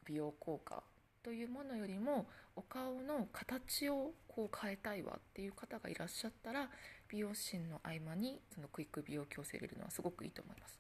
[0.06, 0.84] 美容効果
[1.24, 6.70] というものよりもお顔の形をこう変えたいわっていう方がいらっしゃったら
[7.10, 10.80] 美容師の合間にそのクイック美容矯正入れるのはすごくいいと思います。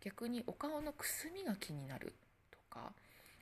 [0.00, 2.14] 逆にお顔のくすみが気になる
[2.50, 2.92] とか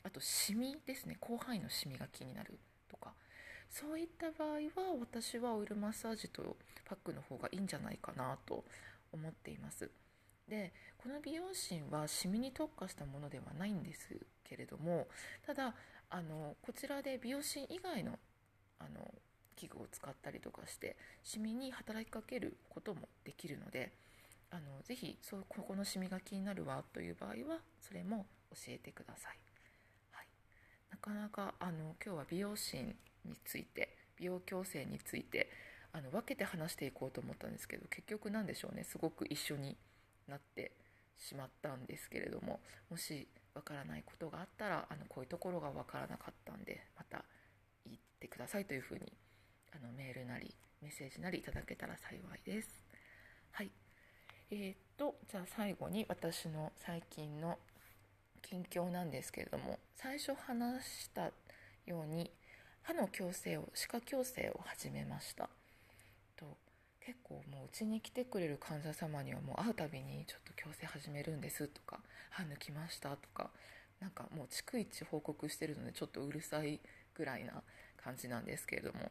[0.03, 1.17] あとシミですね。
[1.23, 3.13] 広範囲のシミが気になるとか。
[3.69, 8.65] そういった場合は私はオイルマッサージとパックの方がいいんじゃないかなと
[9.13, 9.91] 思っています。
[10.49, 15.09] でこの美容芯はシミに特化したものではないんですけれども
[15.45, 15.75] ただ
[16.09, 18.19] あのこちらで美容芯以外の
[18.79, 19.13] あの
[19.57, 23.93] 器具を使ったりとかしてシミに働きかけることもできるので
[24.51, 29.39] あのぜひそうここのシミが気になるわという場合はそれも教えてください、
[30.13, 30.27] はい、
[30.91, 35.51] なかなかあの今日は美容芯について美容矯正について
[35.93, 39.77] あの分けて話していこうと思ったんですけど結局何でしょうねすごく一緒に
[40.29, 40.73] なって
[41.19, 47.25] しまったんですけれどももしわからないことがあったらあのこういうところがわからなかったんでまた
[47.87, 49.13] 言ってくださいというふうに
[49.77, 52.69] あのメールなりメッセージなりいただけたら幸いです。
[53.53, 53.71] はい。
[54.51, 57.59] えー、っとじゃあ最後に私の最近の
[58.41, 61.33] 近況なんですけれども最初話した
[61.85, 62.31] ように
[62.83, 65.51] 歯の矯正を歯科矯正を始めました。
[66.37, 66.57] と
[67.01, 73.51] 結構もううちに来てくれる患者様にはもう会うたびにちょっと矯正始めるんですとか歯抜きましたとか
[74.01, 76.81] なんかもう逐一報告してるのでちょっとうるさい
[77.15, 77.63] ぐらいな
[78.03, 79.11] 感じなんですけれども。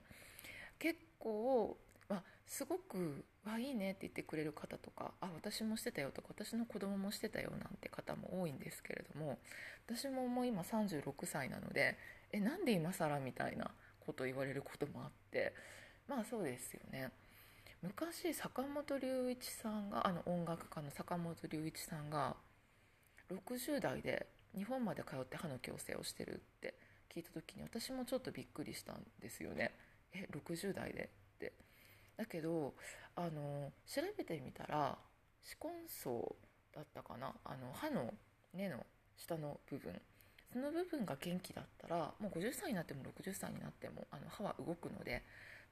[1.25, 1.77] 構、
[2.09, 9.39] あ、すごく「わいいね」って言ってくれる方とか「あ私もしてたよ」とか「私の子供もしてたよ」なんて方も多いんですけれども
[9.87, 11.97] 私ももう今36歳なので
[12.31, 15.55] 「えなんで今更?」みたいなこと言われることもあって
[16.07, 17.11] まあそうですよね。
[17.81, 22.35] 昔坂本龍一さんがあの音楽家の坂本龍一さんが
[23.29, 26.73] 60代で日本まで通って歯の矯正をしてるって
[27.13, 29.71] 聞いた時に私もちょっとびっくりしたんですよね。
[30.15, 31.09] え60代で？
[31.35, 31.53] って。
[32.17, 32.73] だけど
[33.15, 34.97] あの調べてみたら
[35.43, 36.35] 歯根層
[36.73, 37.33] だったかな？
[37.43, 38.13] あの歯の
[38.53, 38.85] 根の
[39.17, 40.01] 下の部分。
[40.53, 45.21] その部分が元気だったらもう50歳になっても60歳になってもあの歯は動くので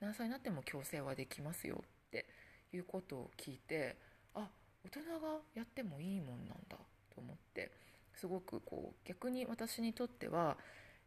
[0.02, 2.26] 何歳になっても矯正はできますよって
[2.74, 3.96] いうことを聞いて
[4.36, 4.50] あ
[4.84, 6.76] 大人がやってもいいもんなんだ
[7.16, 7.72] と思って
[8.14, 10.58] すごくこう逆に私にとっては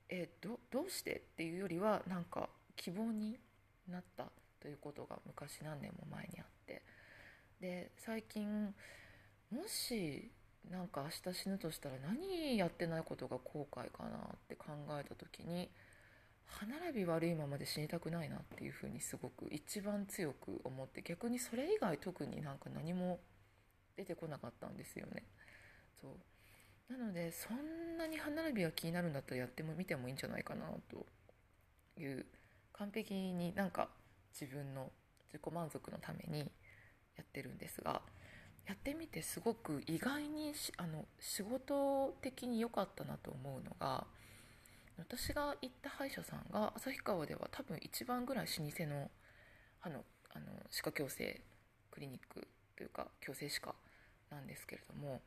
[0.08, 1.16] えどどうして？
[1.16, 3.38] っていうよりはなんか希望に
[3.88, 4.26] なった
[4.60, 6.82] ということが昔何年も前にあって
[7.60, 8.74] で最近
[9.50, 10.30] もし
[10.70, 14.66] なんか明日死ぬとしたら何やってないことが後悔かなって考
[15.00, 15.68] えた時に
[16.46, 23.18] 歯並び悪いままで死にたくないなっていうふうにすごく一番強く思って逆にそれ以外特になんか何も
[23.96, 25.24] 出てこなかったんですよね。
[26.00, 31.06] そうなのでそんなに歯並びが気になるんだったらやってもみてもいいんじゃないかなと
[32.00, 32.26] いう
[32.78, 33.88] 完璧になんか
[34.38, 34.90] 自分の
[35.32, 36.50] 自己満足のために
[37.16, 38.02] やってるんですが
[38.66, 44.04] やってみてすごく意外にあの仕事的に良かったなと思うのが
[44.98, 49.10] 私が行った歯医者さんが旭川では多分一番ぐらい老舗の
[49.80, 51.40] 歯のあの歯科矯正
[51.90, 53.74] クリニックというか矯正歯科
[54.30, 55.20] なんですけれども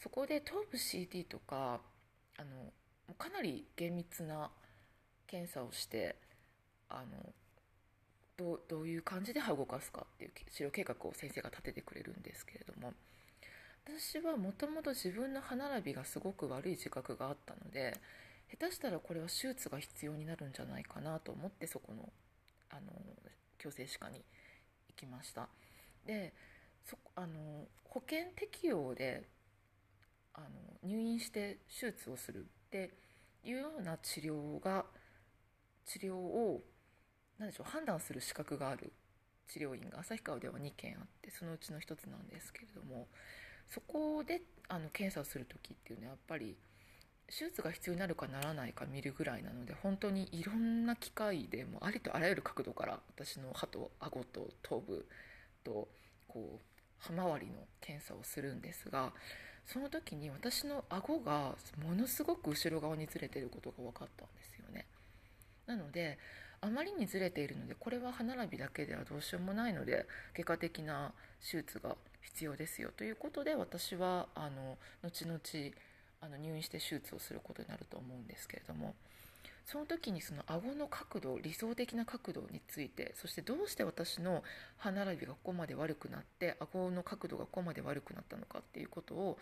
[0.00, 1.80] そこで頭部 CT とか
[2.36, 4.50] あのかなり厳密な
[5.26, 6.16] 検査をして
[6.88, 7.32] あの
[8.36, 12.92] どうどういう感じで歯を動かすかっていう治療計画を先生が立ててくれるんですけれども
[13.86, 17.94] 私はもともと自分の歯並びがすごく悪い自覚があったので
[18.50, 22.08] 下手したらこれは手術が必要になるんじゃないかなと思ってそこの
[22.70, 22.92] あの
[23.58, 24.22] 矯正歯科に
[24.88, 25.48] 行きました。
[26.04, 26.32] で
[26.84, 29.24] そあの保険適用で
[30.34, 30.46] あの
[30.84, 32.92] 入院して手術をするって
[33.44, 34.84] いうような治療が
[35.84, 36.60] 治療を
[37.38, 38.92] 何でしょう判断する資格がある
[39.48, 43.06] 治療院が旭川では2件あってそのうちの1つなんですけれども
[43.68, 46.56] そこであの検査をする時っていうのはやっぱり
[47.28, 55.06] 手術が必要になるかならないか見るぐらいなので本当にいろんな機械でもありとあらゆる角度から私の歯と顎と頭部
[55.64, 55.88] と
[56.28, 59.12] こう歯周りの検査をするんですが
[59.66, 64.86] その時に私の顎がものすごく後ろ側にずれてることが分かったんですよね。
[65.66, 66.18] なので
[66.60, 75.40] あまりにずれているのでこれは歯並びだけではどうしようもないので外科的な手術が必要ですよということで私はあの後々
[76.20, 78.94] あの入院して手術をすることになると思うんですけれども
[79.66, 84.44] その時にその顎の角度理想的な角度についてそしてどうして私の
[84.76, 89.38] 歯並びがここまで悪くなって顎の角度がここまで悪くなったのかっていうことを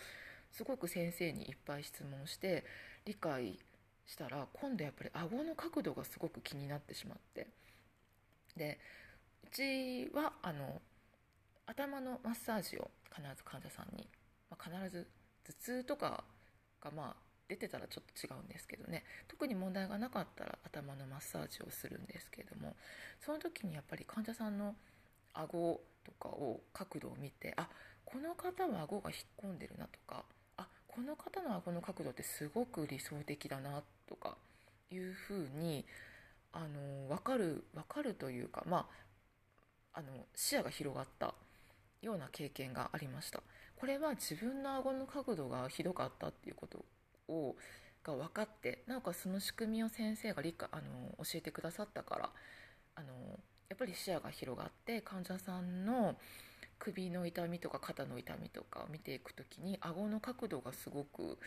[0.51, 2.65] すごく先生にいっぱい質問して
[3.05, 3.74] 理解して
[4.07, 7.49] したら今度やっぱり顎の角度がすごく気になってしまって。
[8.57, 8.79] で
[9.45, 10.81] うちはあの
[11.67, 14.09] 頭のマッサージを必ず患者さんに、
[14.51, 15.09] まあ、必ず
[15.45, 16.25] 頭痛とか
[16.81, 17.17] がまあ
[17.49, 19.05] 出てたらちょっと違うんですけどね。
[19.29, 22.77] 特に問題がなかったら頭のマッサージをするんですけれども。
[23.21, 24.75] その時にやっぱり患者さんの
[25.33, 27.69] 顎とかを角度を見てあ
[28.05, 30.25] この方は顎が引っ込んでるなとか
[30.57, 34.37] あこの方の顎の角度ってすごく理想的だなとか
[34.91, 35.85] いうふうに
[36.53, 38.89] あの分かる分かるというかま
[39.95, 41.35] ああの視野が広がった
[42.03, 43.43] ような経験がありました。
[43.77, 46.85] これは自分の顎の角度がひどかったっていうこと
[47.29, 47.57] を
[48.05, 50.83] が分かってなおかその仕組みを先生が理解あの
[51.25, 52.31] 教えてくださったから
[52.97, 53.09] あの
[53.69, 56.15] やっぱり視野が広がって患者さんの
[56.79, 61.39] 首の痛みとか肩の痛みとかを見ていく時に顎の角度がすごく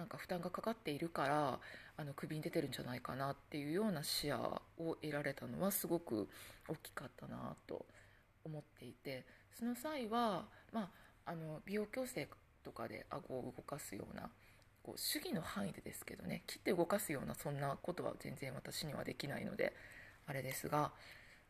[0.00, 1.58] なんか負担がかかっているから
[1.98, 6.26] あの首に出てるんじゃないかなっていうような視野を得られたのはすごく
[6.66, 7.84] 大きかったなと
[8.42, 10.88] 思っていてその際は、ま
[11.26, 12.28] あ、あの美容矯正
[12.64, 14.30] とかで顎を動かすような
[14.82, 19.74] こう主義の範囲でですけどね切って動かすようなそんなことは全然私にはできないので
[20.26, 20.92] あれですが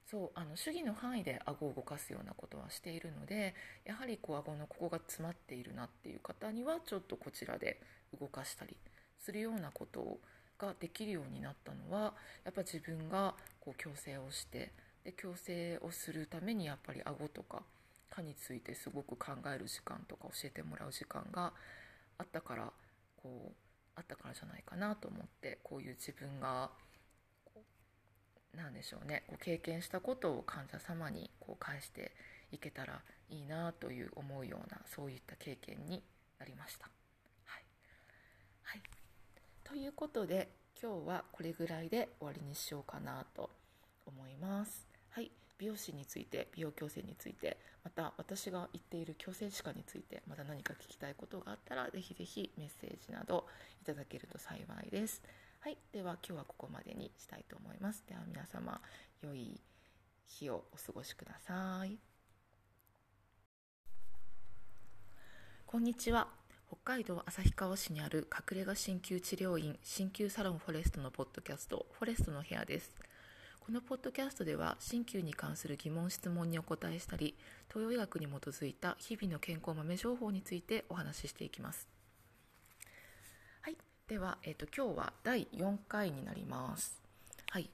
[0.06, 7.80] そうあの主義の範囲で顎を動かすようなことはしているのでやはりこう顎のここが詰まっているなっていう方にはちょっとこちらで
[8.20, 8.76] 動かしたり
[9.18, 10.18] するようなこと
[10.58, 14.72] ができるようになったのはやっぱ自分がこう矯正をして
[15.04, 17.62] で矯正をするためにやっぱり顎とか
[18.10, 21.52] 歯についてすごく考える時間とか教えてもらう時間が
[22.18, 22.72] あったから
[23.22, 23.52] こう
[23.96, 26.70] あったからじゃないかなと思ってこういう自分が
[28.56, 32.12] 何でしょうねこう経験したことを患者様にこう返して
[32.52, 36.02] いけたらいいなという思うようなそういった経験に
[36.38, 36.88] なりました。
[37.44, 37.64] はい、
[38.62, 38.82] はい、
[39.62, 40.48] ということで
[40.82, 43.50] 今日はこれぐらいで終わりにしようかなと
[44.06, 44.86] 思います。
[45.10, 53.46] はい、美容師について美容矯正についてまた私が言っている矯正歯科についてまた何か聞きたいことがあったらぜひぜひメッセージなど
[53.82, 55.22] いただけると幸いです。
[55.62, 58.02] はい、では今日はここまでにしたいと思います。
[58.08, 58.80] では皆様
[59.20, 59.60] 良い
[60.26, 61.98] 日をお過ごしください。
[65.66, 66.28] こんにちは。
[66.66, 72.94] 北海道旭川市にある隠れ家鍼灸治療院鍼灸サロンフォレストのポッドキャストフォレストの部屋です。
[73.60, 77.36] このポッドキャストでは鍼灸に関する疑問質問にお答えしたり
[77.68, 81.99] 東洋医学に基づいた日々の健康豆情報についてお話ししていきます。
[84.10, 87.00] では、えーと、今日は第4回になります。
[87.48, 87.70] はい、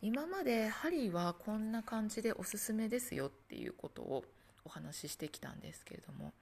[0.00, 4.24] 今まで針はこんな感じでおすすめですよっていうことを
[4.64, 6.32] お話ししてきたんですけれども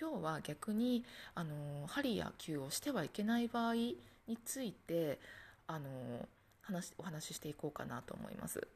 [0.00, 1.04] 今日は逆に
[1.36, 3.96] あの針や灸をしてはいけない場合に
[4.44, 5.20] ついて
[5.68, 6.28] あの
[6.62, 8.66] 話お話ししていこうかなと思います。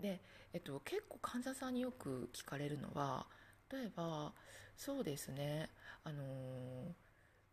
[0.00, 0.18] で、
[0.54, 3.26] えっと、結構患者さんによく聞かれるのは
[3.70, 4.32] 例えば
[4.78, 5.68] そうですね
[6.04, 6.24] あの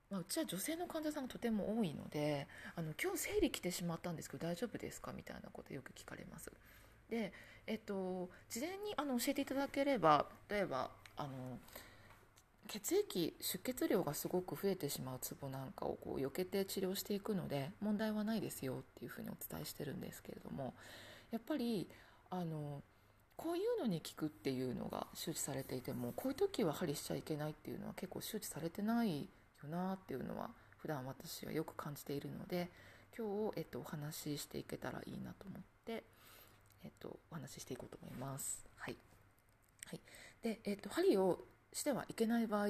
[0.10, 5.14] まあ、うちは女性の患者さんがとても多いのであの今日生理来てしまったんですけど大丈夫ですか？
[5.16, 6.51] みたいなことよく聞かれます。
[7.10, 7.32] で、
[7.68, 11.30] えっと、事前にあの教えていただければ例えばあの
[12.68, 20.76] 血液出血量がすごく増えてしまうツボなんかをこう避けて治療していくので問題はないですよっていうふうにお伝えしてるんですけれども
[21.32, 21.88] やっぱり
[22.30, 22.84] あの
[23.36, 29.28] こういうのに効くっていうのが周知されていてもこういう時は針しちゃいけないっていうのは結構周知されてない
[29.64, 32.70] よなっていうのは普段私はよく感じているので
[33.18, 36.03] 今日、えっと、お話ししていけたらいいなと思って、
[36.84, 38.66] えっと、お話ししていこうと思います。
[38.78, 38.97] はい、
[39.88, 39.99] はい、
[40.41, 41.39] で、えっと、針を
[41.74, 42.68] してはいけない場合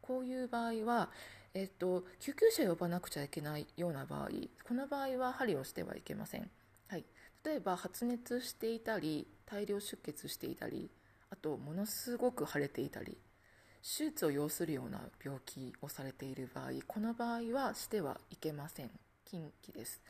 [0.00, 1.10] こういう場合は、
[1.54, 4.28] えっと、救急車呼ばなくちゃいけないような場合
[4.66, 6.50] この場合は針をしてはいけません。
[6.88, 7.04] はい、
[7.44, 10.90] 例えば発熱していたり大量出血していたり
[11.30, 13.16] あとものすごく腫れていたり
[13.82, 18.90] 手術を要するような病気をされている場合この場合はしてはいけません。
[19.24, 20.00] 禁忌です。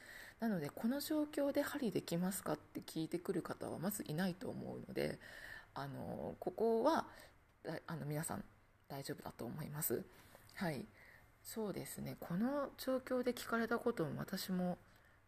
[0.40, 5.18] なのでこの状況で針できますかって聞いてくる方はまずいないと思うので
[5.74, 7.04] あのここは
[7.86, 8.44] あの皆さん
[8.88, 10.02] 大丈夫だと思います。
[10.54, 10.86] はい。
[11.42, 12.16] そうですね。
[12.20, 14.78] この状況で聞かれたことも私も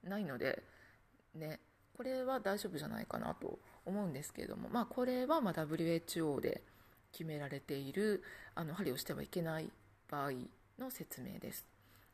[0.02, 0.62] ないので
[1.34, 1.60] ね。
[1.96, 6.62] これは大丈夫じゃないかなと思うんですけれどもまあこれはま WHO で
[7.12, 8.22] 決められている
[8.54, 9.70] あの針をしてはいけない
[10.10, 10.32] 場合
[10.78, 11.66] の説明です。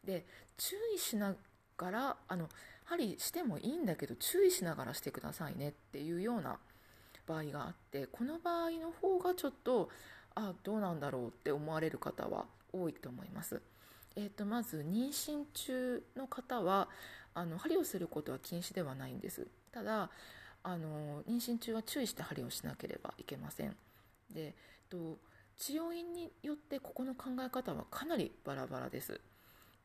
[0.04, 0.24] で
[0.56, 1.34] 注意しな
[1.76, 2.48] がらあの
[2.84, 6.58] 針してもいいんだけど注意しながらしてくださいねっていうような
[7.26, 9.90] 場合があってこの場合の方がちょっと
[10.34, 13.60] あどうなんだろうって思われる方は多いと思います。
[14.16, 16.88] えーと、まず妊娠中の方は
[17.34, 20.10] あの針をすることは禁止ではないんですただ
[20.64, 23.76] あの妊娠中は注意して針をしなければいけません
[24.34, 24.54] で
[24.88, 25.18] と
[25.56, 29.20] 治療院によってここの考え方はかなりバラバラです。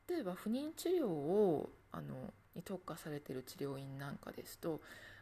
[0.08, 4.80] 例えば不妊治療をあのに特化されている治療院なんかですと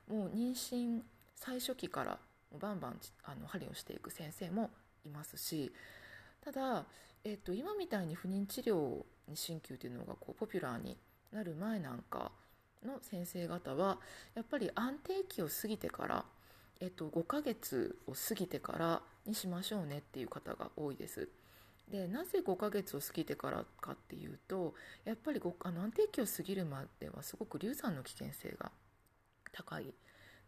[0.09, 1.01] もう妊娠
[1.35, 2.19] 最初期から
[2.59, 4.71] バンバンあの針をしていく先生も
[5.05, 5.73] いますし
[6.45, 6.85] ただ、
[7.25, 10.97] えっと、今みたいに不妊治療に鍼灸というのがこうポピュラーに
[11.33, 12.33] なる前なんか
[12.85, 13.99] の先生方は
[14.35, 16.25] やっぱり安定期を過ぎてから、
[16.83, 21.29] えっと、5ヶ月を過ぎてからにしましょうねっていう方が多いです。
[21.89, 24.75] でなぜ5ヶ月を過ぎてからかっていうと
[25.05, 28.73] やっぱりあの安定期を過ぎるまではすごく流産の危険性が
[29.53, 29.93] 高い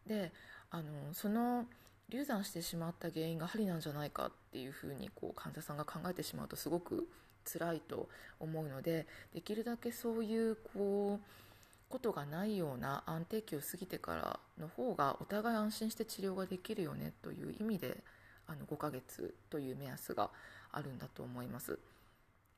[0.06, 0.32] で
[0.70, 1.66] あのその
[2.08, 7.08] 流産してしまった原因が針なんじゃないかっていうふうにこう患者さんが考えてしまうとすごく
[7.44, 8.08] 辛いと
[8.40, 11.53] 思うのでできるだけそういうこう
[11.88, 18.02] ことがないような安定期を過ぎてからの方がお互い安心して治療ができるよねという意味で
[18.46, 20.30] あの5ヶ月という目安が
[20.72, 21.78] あるんだと思います。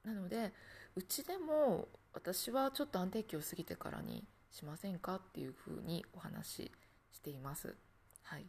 [0.04, 0.52] なので
[0.94, 6.72] うちでも私はちょっと安定期を過ぎてからにしませんかっていうふうにお話し
[7.12, 7.74] しています。
[8.22, 8.46] はい、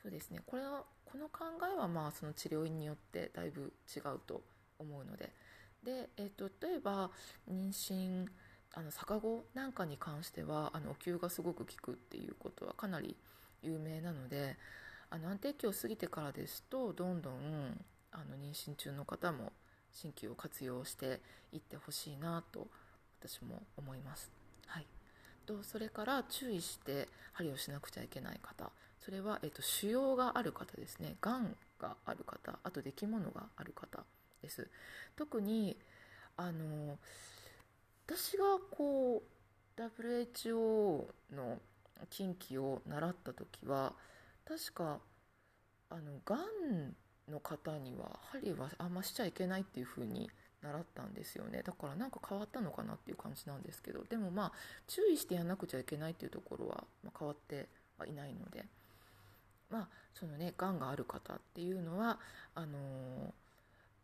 [0.00, 0.40] そうですね。
[0.46, 4.42] これはこの考えはまあその治療院によってだいぶ違うと
[4.78, 5.32] 思うので、
[5.82, 7.10] で、えーと、例えば
[7.50, 8.26] 妊娠
[8.78, 13.16] あの逆子なんかに関してはあのお灸がすごく効くっていうことはかなり
[13.60, 14.56] 有名なので
[15.10, 19.52] あの安定期を過ぎてからですとどんどんあの妊娠中の方も
[19.92, 21.20] 鍼灸を活用して
[21.52, 22.68] いってほしいなと
[23.20, 24.30] 私も思います。
[24.68, 24.86] はい、
[25.44, 28.70] とそれから注意して針をしなくちゃいけない方。
[29.00, 31.16] それは、えっと、腫瘍がある方ですね。
[31.20, 32.56] がんがある方。
[32.62, 34.04] あと出来物がある方
[34.40, 34.68] です。
[35.16, 35.76] 特に
[36.36, 36.96] あの
[38.08, 41.04] 私がこう WHO
[41.36, 41.58] の
[42.08, 43.92] 近畿を習った時は
[44.46, 44.98] 確か
[45.90, 46.94] あのがん
[47.30, 50.30] の方には針はあんましちゃいけないっていう風に
[50.62, 51.62] 習ったんですよね。
[51.62, 54.52] だからなんか変わったのかなっていう感じなんですけどでもまあ
[54.86, 58.64] 注意してやんなくちゃいけないっていうところは、ま変わってはいないので。
[59.70, 62.18] まあそのねがんがある方っていうのは
[62.54, 62.78] あの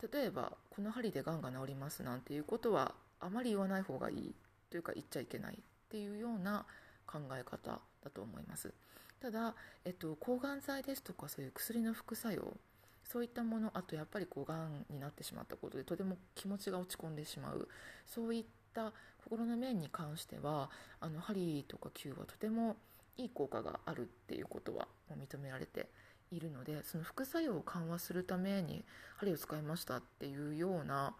[0.02, 2.94] ー、例えばこの針でがんが治りますなんていうことは
[3.24, 4.34] あまり言わない方がいい
[4.70, 5.58] というか言っちゃいけないっ
[5.88, 6.66] ていうような
[7.06, 8.72] 考え方だと思います。
[9.20, 9.54] ただ、
[9.84, 12.56] えっと、抗がん剤ですとかそういう薬の副作用
[13.04, 17.68] そういったものあとやっぱりこうがんになってしまったことでとても気持ちが落ち込んでしまう
[18.06, 18.44] そういっ
[18.74, 20.70] た心の面に関しては
[21.00, 22.76] あの針とか球はとても
[23.16, 25.88] いい効果があるっていうことはもう認められて
[26.30, 28.84] いるのでその副作用を緩和するために
[29.16, 31.14] 針を使いましたっていうような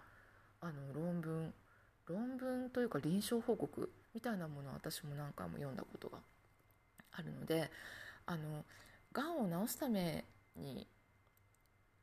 [0.61, 1.55] あの論文
[2.07, 6.19] 論文というか臨床報告みたいなものを私も何回も読んだことが
[7.13, 7.71] あるので
[8.27, 8.65] あの
[9.13, 10.25] がんを治すため
[10.57, 10.87] に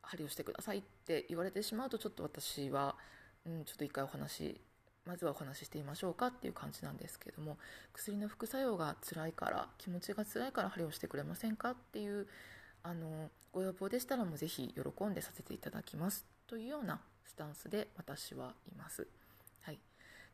[0.02, 2.96] 針をしてくださいって言われてしまうとちょっと私は、
[3.46, 4.60] うん、ちょっと一回お話
[5.06, 7.58] まずはお話ししてみましょうかっていう感じなんですけども
[7.92, 12.26] 薬の副作用が辛いから気持ちが辛いから針をしてくれませんかっていう
[12.82, 19.06] あのご要望でしたらもうぜひ喜んでさせていただきますというようなスタンスで私はいます。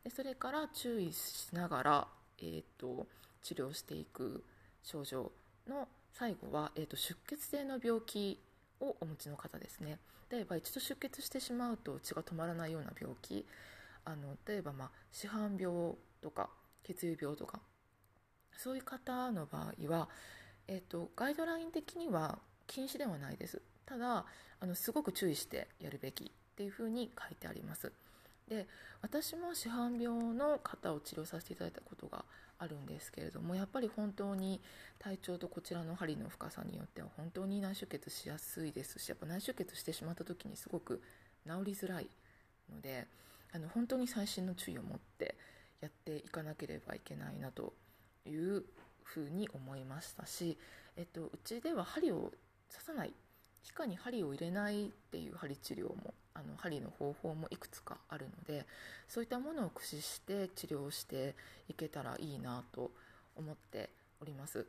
[0.05, 3.07] でそれから注意しながら、えーと、
[3.43, 4.45] 治療していく
[4.83, 5.33] 症状
[5.69, 8.39] の最後は、えーと出血性の病気
[8.81, 9.99] をお持ちの方ですね。
[10.31, 13.47] 例えば一度出血してしまうと血が止まらないような病気。
[14.05, 16.49] あの例えばまあ市販病とか
[16.85, 17.61] 血友病とか。
[18.59, 20.09] そういう方の場合は、
[20.67, 23.63] えーと、ガイドライン的には禁止ではないです。
[23.87, 24.27] ただ
[24.61, 27.93] あのすごく注意してやるべきっていうふうに書いてあります。
[28.49, 28.67] で
[29.03, 32.25] 私も市販病の方を治療させていただいたことが
[32.59, 34.61] あるんですけれどもやっぱり本当に
[34.99, 41.03] 体調とこちらの針の深さによっては本当に内出血しやすいですしやっぱ内出血してしまった時にすごく
[41.47, 42.09] 治りづらい
[42.75, 43.07] ので
[43.53, 45.37] あの本当に細心の注意を持って
[45.81, 47.73] やっていかなければいけないなと
[48.27, 48.65] いう
[49.05, 50.59] ふうに思いましたし、
[50.97, 52.33] えっと、うちでは針を
[52.71, 53.13] 刺さない
[53.63, 58.67] 皮下に針を入れないっていう針治療もあの針の方法もいくつかあるので
[59.09, 61.35] そういったものを駆使して治療して
[61.69, 62.91] いけたらいいなと
[63.37, 63.91] 思って
[64.21, 64.67] おります。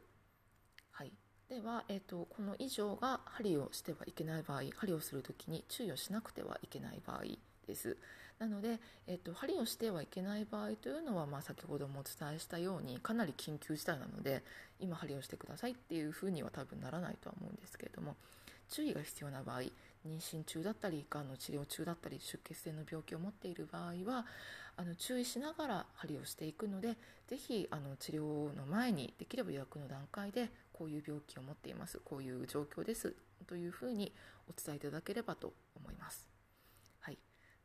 [0.92, 1.12] はい、
[1.50, 7.24] では、えーと、この以上が針をしてはいけない場合針をする時に注意をしなくてはいけない場合
[7.68, 7.98] です。
[8.40, 14.44] なので、えーと、針をしてはいけない場合というのは、まあ、先ほどもお伝えしたようにかなり緊急事態なので
[14.80, 18.16] 今針をしてくださいっていうふうには多分ならないとは思うんですけれども
[18.70, 19.62] 注意が必要な場合
[20.08, 24.26] 妊娠中だったりがんの治療中だったり出血性の病気を持っている場合は
[24.78, 26.96] あの注意しながら針をしていくので
[27.28, 33.14] 是非あの治療の前にできれば予約の段階でこういう病気を持っていますこういう状況です
[33.46, 34.14] というふうに
[34.48, 36.30] お伝えいただければと思います。
[37.02, 37.18] はい、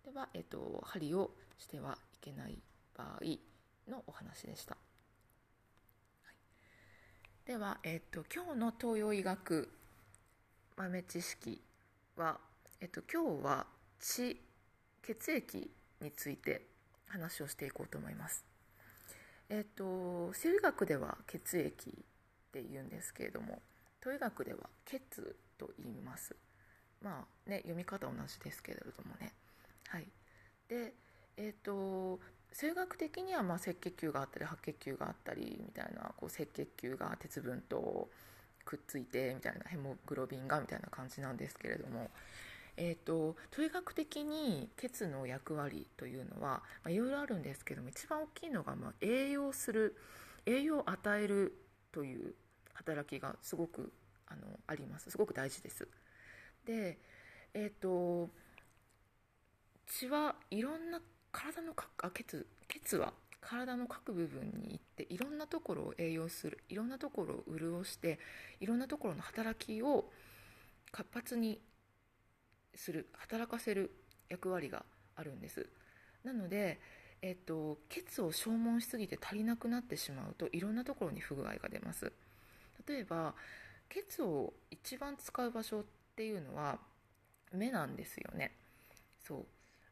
[0.04, 2.58] では、えっと、針をしてはいけない
[2.96, 4.76] 場合のお話でした。
[6.24, 6.34] はい、
[7.46, 9.68] では、えっと、今日の東洋医学
[10.76, 11.60] 豆知識
[12.16, 12.38] は、
[12.80, 13.66] えっと、今日は
[14.00, 14.40] 血
[15.02, 15.70] 血液
[16.00, 16.62] について
[17.06, 18.44] 話をしていこうと思います。
[19.48, 21.94] えっと生理学では血液っ
[22.50, 23.60] て言うんですけれども
[24.02, 26.34] 東医学では血と言います。
[27.02, 29.32] まあね読み方同じですけれどもね。
[29.88, 30.08] はい。
[30.68, 30.94] で
[31.36, 32.18] えっと
[32.50, 38.08] 生学的にはま赤血球があったり白血球があったりみたいなこう赤血球が鉄分と
[38.64, 42.10] くっついてみたいなヘモグロビンがみたいな感じなんですけれども、
[42.76, 49.96] えーと、と医学的に血の役割というのは、いろいろあるんですけども一番大きいのが、まあ、栄養する
[50.46, 51.58] 栄養を与える
[51.92, 52.34] という
[52.74, 53.92] 働きがすごく
[54.26, 55.88] あのありますすごく大事です。
[56.66, 56.98] で
[57.54, 58.30] え、ー、と
[59.86, 61.00] 血はいろんな
[61.30, 63.12] 体のあ血血は
[63.44, 68.18] 体の各部分に行っていろんなところを栄養するいろんなところを潤して
[68.58, 70.10] いろんなところの働きを
[70.90, 71.60] 活発に
[72.74, 73.94] する働かせる
[74.30, 74.84] 役割が
[75.16, 75.68] あるんです。
[76.24, 76.80] なので、
[77.20, 82.12] えっと、血を消耗しすぎて足りなくなってしまうといろんなところに不具合が出ます。
[82.88, 83.34] 例えば
[83.90, 85.84] 血を一番使う場所っ
[86.16, 86.78] ていうのは
[87.52, 88.52] 目なんですよね。
[89.22, 89.46] そう。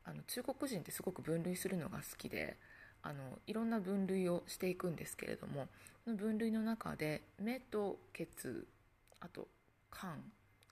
[0.04, 2.56] あの中国人ってすごく分類するのが好きで
[3.02, 5.66] あのいろんな分類をしていくんですけれども
[6.04, 8.66] その分類の中で目と血
[9.20, 9.48] あと
[9.92, 10.12] 肝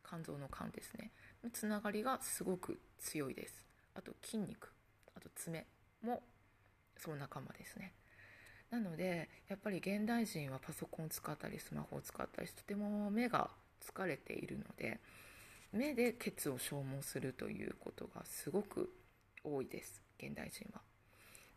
[0.09, 1.11] 肝臓の肝ですね。
[1.53, 3.65] つながりがすごく強いです。
[3.95, 4.73] あと筋肉
[5.17, 5.67] あと爪
[6.03, 6.23] も
[6.97, 7.93] その仲間ですね。
[8.71, 13.51] なのでやっぱり現代人はパソコンを使ったりスマホを使ったりとても目が
[13.85, 15.01] 疲れているので
[15.73, 18.93] 目で血を消耗するということがすごく
[19.43, 20.90] 多いです現代人は。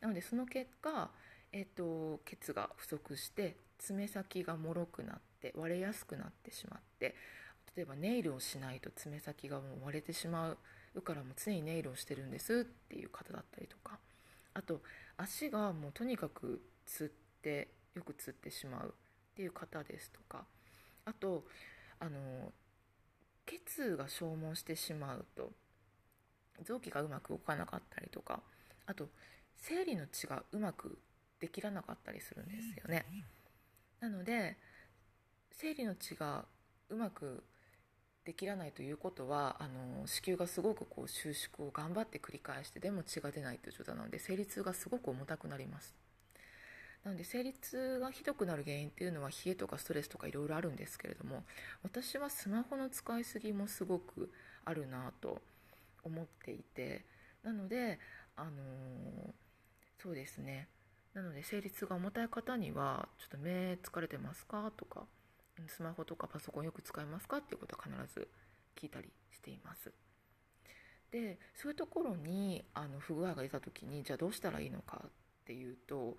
[0.04, 1.10] なのでその結果、
[1.54, 7.16] えっと、血が不足して爪先がもろくなって割れやすくなってしまって
[7.78, 10.58] 例えばネイルをしないと爪先がもう割れてしま
[10.93, 13.97] うからもう常にネイルをしてるんですっていう方だったりとか。
[14.56, 14.82] あと
[15.18, 20.45] 足がもうとにかくつってよくつってしまうっていう方ですとか。
[21.06, 21.45] あと
[21.99, 22.51] あの
[23.47, 25.51] 血が消耗してしまうと
[26.64, 28.41] 臓器がうまく動かなかったりとか。
[28.86, 29.08] あと
[29.58, 30.97] 生理の血がうまく
[31.39, 33.06] できらなかったりするんですよね。
[33.99, 34.58] なので
[35.51, 36.45] 生理の血が
[36.89, 37.43] うまく
[38.26, 45.95] できらないということはあの子宮がすごくこう収縮を頑張って繰り返してでも血が出ないという状態なので生理痛がすごく重たくなります。
[47.04, 51.43] なので生理痛がひどくなる原因っていうのは冷えとかストレスとかいろいろあるんですけれども
[51.84, 54.32] 私はスマホの使いすぎもすごく
[54.64, 55.41] あるなと
[56.04, 57.04] 思っていて
[57.43, 57.99] なので
[58.38, 58.54] あのー、
[60.04, 60.68] そうですね
[61.14, 64.72] なので生理痛が重たい方にはちょっと目疲れてますか？
[64.76, 65.04] とか
[65.68, 67.38] スマホとかパソコンよく使いますか？
[67.38, 68.28] っていうことは必ず
[68.76, 69.91] 聞いたりしています。
[71.12, 75.10] でそういうところにあの不具合が出た時にじゃあどうしたらいいのかっ
[75.45, 76.18] ていうと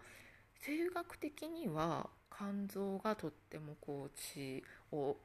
[0.60, 4.62] 生理学的には肝臓がとってもこう血
[4.92, 5.16] を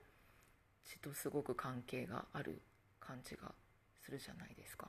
[0.84, 2.60] 血とすごく関係がある
[2.99, 3.51] 感じが
[4.03, 4.88] するじゃないですか。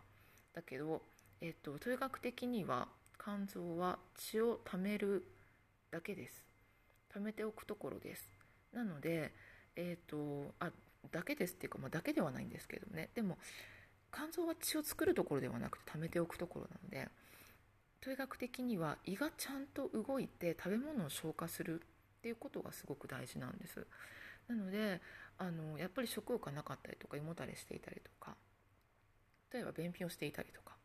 [0.54, 1.02] だけど、
[1.42, 2.88] えっと、統学的には
[3.22, 5.26] 肝臓は血を貯める
[5.90, 6.44] だけです。
[7.14, 8.32] 貯めておくところです。
[8.72, 9.32] なので、
[9.76, 10.70] えっ、ー、と、あ、
[11.10, 13.10] だけですっていうか、まあ、だけではないんですけどね。
[13.14, 13.38] でも、
[14.12, 17.08] 肝臓は血を作るところではなくて貯めておくところなので、
[18.02, 21.80] 統学的には胃がちゃんと動いて食べ物を消化する
[22.18, 23.86] っていうことがすごく大事なんです。
[24.48, 25.00] なので、
[25.38, 28.36] あの、やっぱり食欲がなかったりとか、胃もたれしていたりとか、
[29.52, 30.76] 例えば便秘をしていたりとか、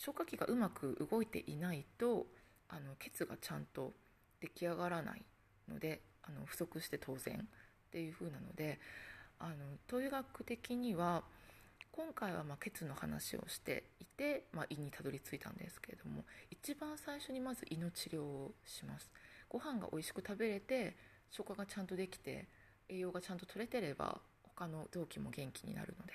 [0.00, 2.26] 消化器がうまく動いていないと、
[2.68, 3.92] あの、血がちゃんと
[4.40, 5.22] 出来上がらない
[5.68, 8.78] ので、あの不足して当然っていう風なので
[9.38, 9.54] あの
[9.88, 11.22] 統医学的には
[11.92, 19.10] 今回はま血の話をしていて、まあ、胃にたどり着いたんですけれども一番最初にまず胃の治療をします。
[19.48, 20.96] ご飯が美味しく食べれて
[21.30, 22.46] 消化がちゃんとできて
[22.88, 26.12] 栄養がちゃんと取れてれば他の臓器も元気になるので。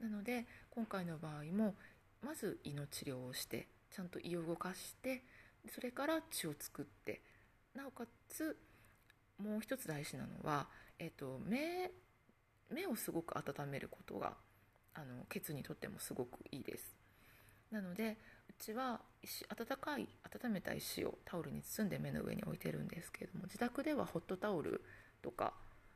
[0.00, 1.76] なので今回の場合も
[2.22, 5.22] まず胃の治療をしてちゃんと胃を動かして
[5.74, 7.20] それから血を作って
[7.74, 8.56] なおかつ
[9.38, 10.66] もう一つ大事なのは、
[10.98, 11.90] えっと、目
[12.70, 14.34] 目をすごく温めることが
[14.94, 16.96] あの血にとってもすごくいいです。
[17.70, 18.18] なので
[18.48, 20.06] うちは石温かい
[20.42, 24.82] 温めた石をタオルに包んで目の上に置いてるんですけれども自宅ではホットタオル
[25.22, 25.54] とか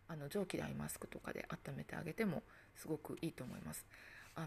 [0.08, 2.42] あの蒸気でアイマスクとかで温めてあげても
[2.76, 3.84] すごくいいと思います。
[4.34, 4.46] あの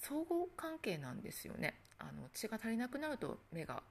[0.00, 1.74] 相互関係なんですよね。
[1.98, 3.82] あの血が足りなくなると目が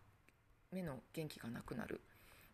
[0.71, 2.01] 目の元気がなくなる。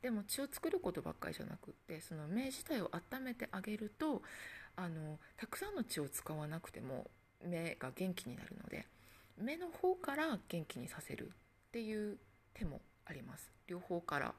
[0.01, 4.21] でも血を作ることばっかりじゃなくってその目自体を温めてあげると
[4.75, 7.07] あのたくさんの血を使わなくても
[7.45, 8.85] 目が元気になるので
[9.37, 12.17] 目の方から元気にさせるっていう
[12.53, 13.49] 手もあります。
[13.67, 14.33] 両方から。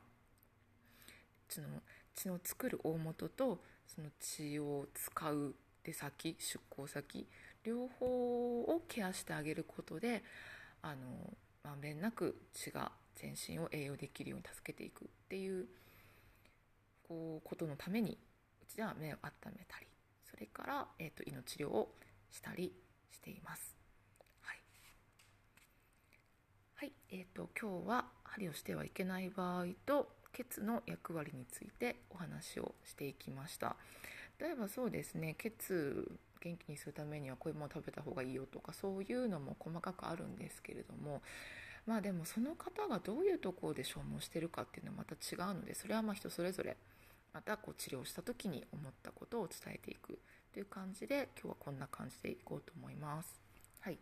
[1.49, 1.69] 血の
[2.15, 7.27] 血の作る大元とその血を使う出先出向先
[7.65, 8.07] 両方
[8.63, 10.23] をケアしてあげることで
[10.83, 10.97] あの
[11.65, 15.67] まんべんなく血が全身を栄養できるように助けていくっていう
[17.09, 18.19] こうことのために
[18.63, 19.87] うちでは目を温めたり
[20.31, 21.95] それから、えーと、胃の治療を
[22.31, 22.73] したり
[23.13, 23.77] しています。
[24.41, 24.59] はい、
[26.75, 26.93] はい。
[27.11, 33.77] えーと、今日は針をしてはいけない場合と血の役割についてお話をしていきました。
[34.41, 41.23] 例えばそうですね血元気にするためにはこういうものを食べた方がいいよとかそういうのも細かくあるんですけれども
[41.87, 46.77] まあでもその方がどういうところで消耗してるかっていうのはまた違うのでそれはまあ人それぞれ
[47.33, 50.19] またこう治療した時に思ったことを伝えていく
[50.53, 53.41] という感じで今日はこんな感じでいこうと思います。
[53.81, 53.99] はい、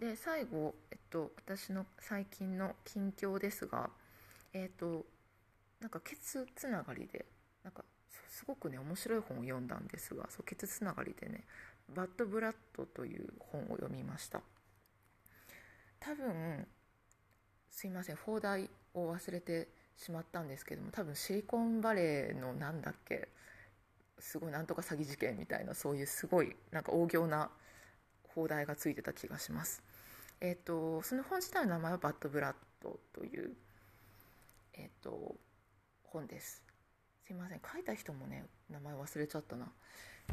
[0.00, 3.88] で最後、えっと、私の最近の近況ですが、
[4.52, 5.06] えっと、
[5.80, 6.16] なんか血
[6.56, 7.24] つながりで
[7.62, 7.84] なんか
[8.28, 11.44] すごくね面白い本を読んだんですがそう血つながりでね
[11.94, 14.42] 「バッド・ブラッド」という本を読みました
[15.98, 16.66] 多分
[17.70, 23.28] すいません放題を忘れてしまったんですけども多分シリコンバレーのなんだっけ
[24.18, 27.50] すごいなんとか詐欺事件みたいなそういうすごいなんか大行な
[28.34, 29.82] 放題がついてた気がします。
[30.40, 33.52] えっ、ー、とその本自体の名前はバッドブラッドという
[34.74, 35.36] えっ、ー、と
[36.04, 36.62] 本です。
[37.30, 39.68] すいません書いた人もね名前忘れちゃったな。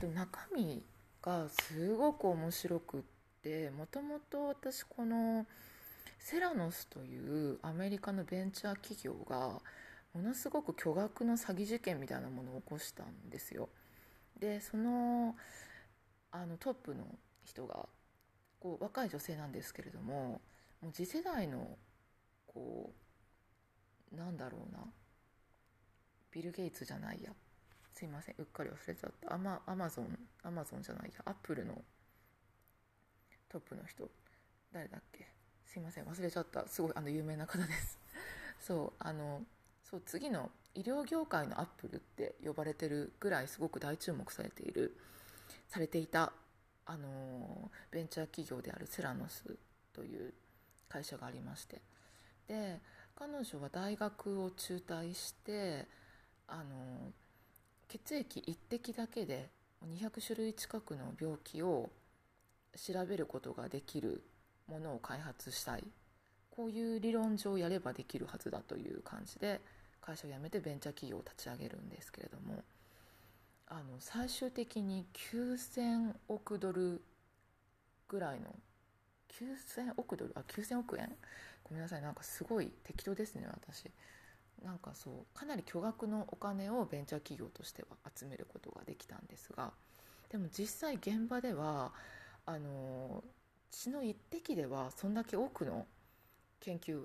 [0.01, 0.83] でも中身
[1.21, 3.01] がすごく面白くっ
[3.43, 5.45] てもともと私この
[6.17, 9.61] セラノスというアメリカのベンチャー企業が
[10.11, 13.69] ものすごく巨額の詐欺事件みたいなものを起こしたんですよ。
[14.39, 15.35] でその
[16.31, 17.05] あのトップの
[17.43, 17.87] 人が
[18.59, 20.41] こう若い女性なんですけれども
[20.81, 21.77] もう次世代の
[22.47, 22.91] こ
[24.11, 24.79] うなんだろうな
[26.37, 27.31] ビル・ゲイツじゃないや。
[27.95, 28.35] すいません。
[28.37, 29.33] うっかり忘れちゃった。
[29.33, 31.23] アマアマゾンアマゾンじゃないや。
[31.25, 31.73] アップルの
[33.49, 34.07] トップの人。
[34.71, 35.27] 誰だっけ？
[35.65, 36.05] すいません。
[36.05, 36.67] 忘れちゃった。
[36.67, 37.97] すごいあの有名な方です。
[38.61, 39.43] そうあの
[39.83, 44.95] そう次の医療業界のアップルって呼ばれてるぐらいすごく大注目されている
[45.67, 46.33] されていた
[46.85, 49.57] あのベンチャー企業であるセラノス
[49.91, 50.35] という
[50.87, 51.81] 会社がありまして。
[52.47, 52.79] で
[53.15, 55.87] 彼女は大学を中退して
[56.47, 57.11] あの
[57.87, 59.49] 血液1滴だけで
[59.85, 61.89] 200種類近くの病気を
[62.75, 64.23] 調べることができる
[64.67, 65.83] ものを開発したい。
[66.51, 69.61] こういう理論上やればできるはずだという感じで
[70.01, 72.63] 会社を辞めてベンチャー企業を立ち上げるんですけれども。
[73.69, 77.01] あの最終的に9000億ドル
[78.07, 78.55] ぐらいの
[79.37, 80.31] 9000億ドル？
[80.35, 81.13] あ9000億円？
[81.65, 82.01] ごめんなさい。
[82.01, 83.91] なんかすごい適当ですね私。
[84.63, 89.71] なんかそうかなり巨額のお金をベンチャー企業としては集めることができたんですが
[90.29, 91.93] でも実際現場では
[92.45, 93.23] あの
[93.71, 95.85] 血の一滴ではそんだけ多くの
[96.59, 97.01] 研究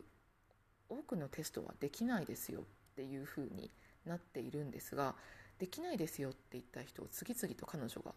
[0.89, 2.65] 多くのテストはできないですよっ
[2.97, 3.71] ていうふうに
[4.07, 5.15] なっているんですが
[5.59, 8.13] できないですよって言った人を次々と彼女が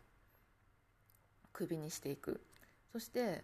[1.54, 2.42] クビにしていく。
[2.92, 3.44] そして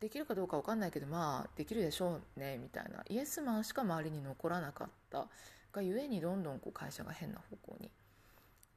[0.00, 5.26] できるかどうか分かんないけどまあできるでしょうねみたいなイエスマンしか周りに残らなかった
[5.72, 7.90] がゆえにどんどんこう会社が変な方向に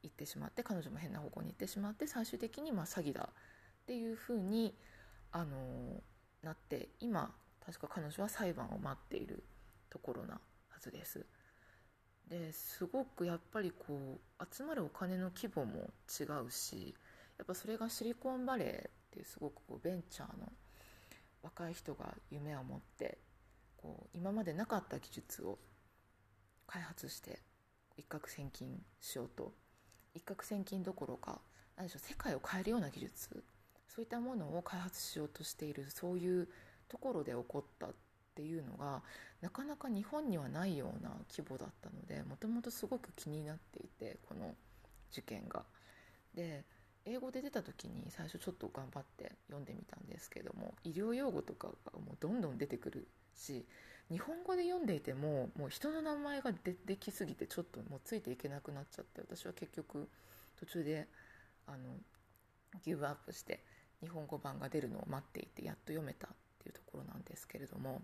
[0.02, 4.74] 行ってしまって彼女も変な方向に行ってしまって最終的にま詐欺だっていうふうに
[5.32, 6.02] あの
[6.42, 7.30] なって今
[7.64, 9.42] 確か彼女は裁判を待っている
[9.88, 10.40] ところなは
[10.80, 11.24] ずです。
[12.28, 16.94] ですごくやっぱりこう集まるお金の規模も違うし
[17.36, 20.50] やっぱそれがシリコンバレーっていうすごくこうベンチャーの
[21.44, 23.18] 若い人が夢を持って
[23.76, 25.58] こう今までなかった技術を
[26.66, 27.38] 開発して
[27.96, 29.52] 一攫千金しようと
[30.14, 31.40] 一攫千金どころか
[31.76, 33.44] 何でしょう世界を変えるような技術
[33.94, 36.48] そういったものを開発しようとしているそういう
[36.88, 37.90] ところで起こったっ
[38.34, 39.02] ていうのが
[39.42, 44.54] なかなか日本にはないような規模だったのでもともとすごく気になっていてこの
[45.10, 45.64] 事件が。
[46.34, 46.64] で
[47.06, 53.66] 英語で出た時に最初ちょっと頑張って読んでみたんですけども医療用語とかがもうどんどん出てくるし
[54.10, 60.08] 日本語で読んでいてももう人の名前が出てきすぎてちょっともうついていけなくなっちゃって私は結局
[60.58, 61.08] 途中で
[61.66, 61.78] あの
[62.84, 63.62] ギブアップして
[64.00, 66.30] 日本語版が出るのを待っていてやっと読めたっ
[66.62, 68.02] ていうところなんですけれども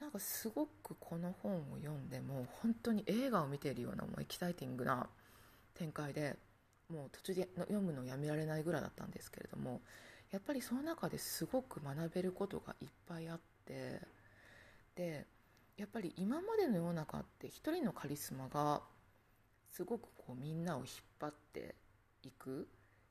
[0.00, 5.08] なんかすごくこの本を読んでも本当に映画を見ているようなもうエキサイティングな
[5.74, 6.36] 展開で
[6.90, 9.80] もう途中で読むのやめられないぐらいだったんですけれども
[10.30, 14.00] やっぱりその中ですごく学べることがいっぱいあって
[14.96, 15.26] で
[15.76, 18.82] やっぱり今までの世の中って一人のカリスマが
[19.70, 20.86] すごくこうみんなを引っ
[21.20, 21.74] 張って
[22.22, 22.68] いく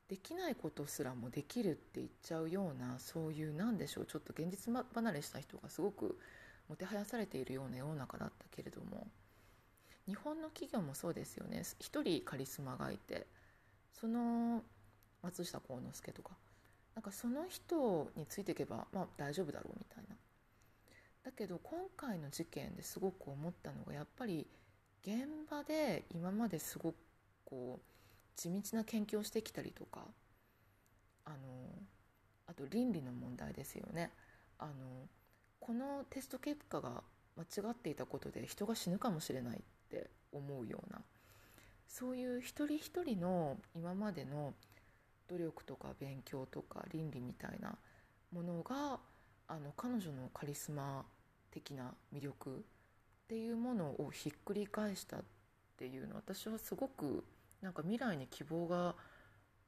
[0.08, 6.18] できないことすらもできるって言っちゃうようなそういうなんでしょうちょっと現実離れした人がすごく
[6.68, 9.06] もてはやされているような世の中だったけれども
[10.06, 11.62] 日本の企業もそうですよね。
[11.78, 13.26] 一人カリスマがいて
[14.00, 14.62] その
[15.22, 16.32] 松下幸之助とか
[16.94, 20.16] なんかその人についていけば、まあ、大丈夫だろうみたいな。
[21.24, 24.46] だけど今回の事件ですごく思ったのがやっぱり
[25.02, 26.96] 現場で今まですごく
[27.46, 27.94] こう
[28.36, 30.02] 地道な研究をしてきたりとか
[31.24, 31.36] あの
[32.46, 34.10] あと倫理の問題ですよね。
[34.58, 34.72] あの
[35.60, 37.02] このテスト結果が
[37.36, 41.00] 間違っていたことで人が死ぬかもしれないって思うような
[41.88, 44.54] そういう一人一人の今までの
[45.28, 47.76] 努力とか勉強とか倫理みたいな
[48.32, 48.98] ものが
[49.46, 51.04] あの彼女のカリスマ
[51.50, 52.64] 的な魅力
[53.24, 55.20] っていうものをひっくり返したっ
[55.76, 57.24] ていうの私はすごく
[57.62, 58.94] なんか未来に希望が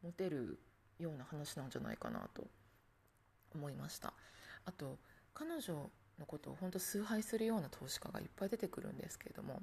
[0.03, 0.59] 持てる
[0.99, 2.47] ような話なんじゃないかなと
[3.55, 4.13] 思いました。
[4.65, 4.99] あと
[5.33, 9.63] 彼女のことを本当崇拝するような投資家がいっぱい出てくるんですけれども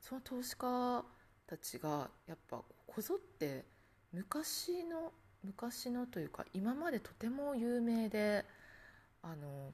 [0.00, 1.04] その投資家
[1.48, 3.64] たちがやっぱこぞって
[4.12, 8.44] 昔の昔のというか今までとても有名で
[9.22, 9.72] あの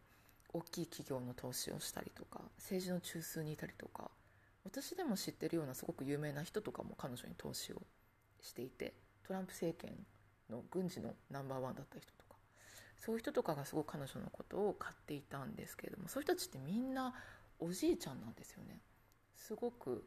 [0.53, 4.11] 大きい企業の投資をしたりとか政治の中枢にいたりとか
[4.64, 7.83] 私でも知ってるようなすごく有名な人とかも彼女に投資を
[8.41, 8.95] していて
[9.27, 9.93] トランプ政権
[10.51, 12.37] の軍事のナンバーワンだった人とか
[12.97, 17.14] そういう人とかがすごく彼女のことを買っていたんですけれどもそういう人たちってみんな
[17.59, 18.81] おじいちゃんなんですよね。
[19.37, 20.05] すごく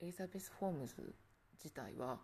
[0.00, 1.14] エリザベス・ホームズ
[1.62, 2.18] 自体は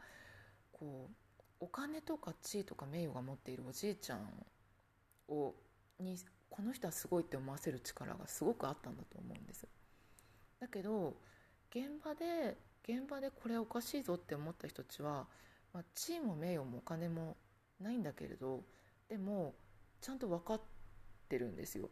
[0.72, 4.20] こうお金とか地位とか名誉が持っているおじいちゃん
[5.28, 5.54] を
[5.98, 6.16] に
[6.50, 9.66] この人はすごいって思わせる力がすごくあったんだと思うんです
[10.60, 11.14] だけど
[11.70, 12.56] 現場で
[12.88, 15.26] 現場でこれおかしいぞって思った人たちは、
[15.72, 17.36] まあ、地位も名誉もお金も
[17.80, 18.60] ないんだけれど
[19.08, 19.54] でも
[20.00, 20.60] ちゃんと分かっ
[21.28, 21.88] てるんですよ。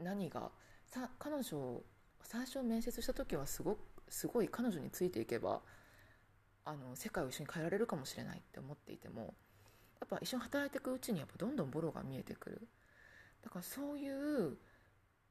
[0.00, 0.50] 何が
[0.86, 1.82] さ彼女
[2.22, 3.78] 最初面接した時はすご
[4.10, 5.60] すごい彼女についていけば
[6.64, 9.34] あの世界を一緒に変えられるかもしれないって思っていても
[10.00, 12.68] やっぱ一緒に働いていくうちにやっぱどんどんボロが見えてくる。
[13.42, 14.56] だからそういう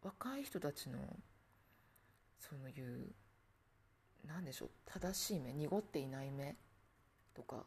[0.02, 1.00] 若い人たちの
[2.40, 3.14] そういう
[4.26, 6.56] 何でしょう正しい目濁っていない目
[7.34, 7.66] とか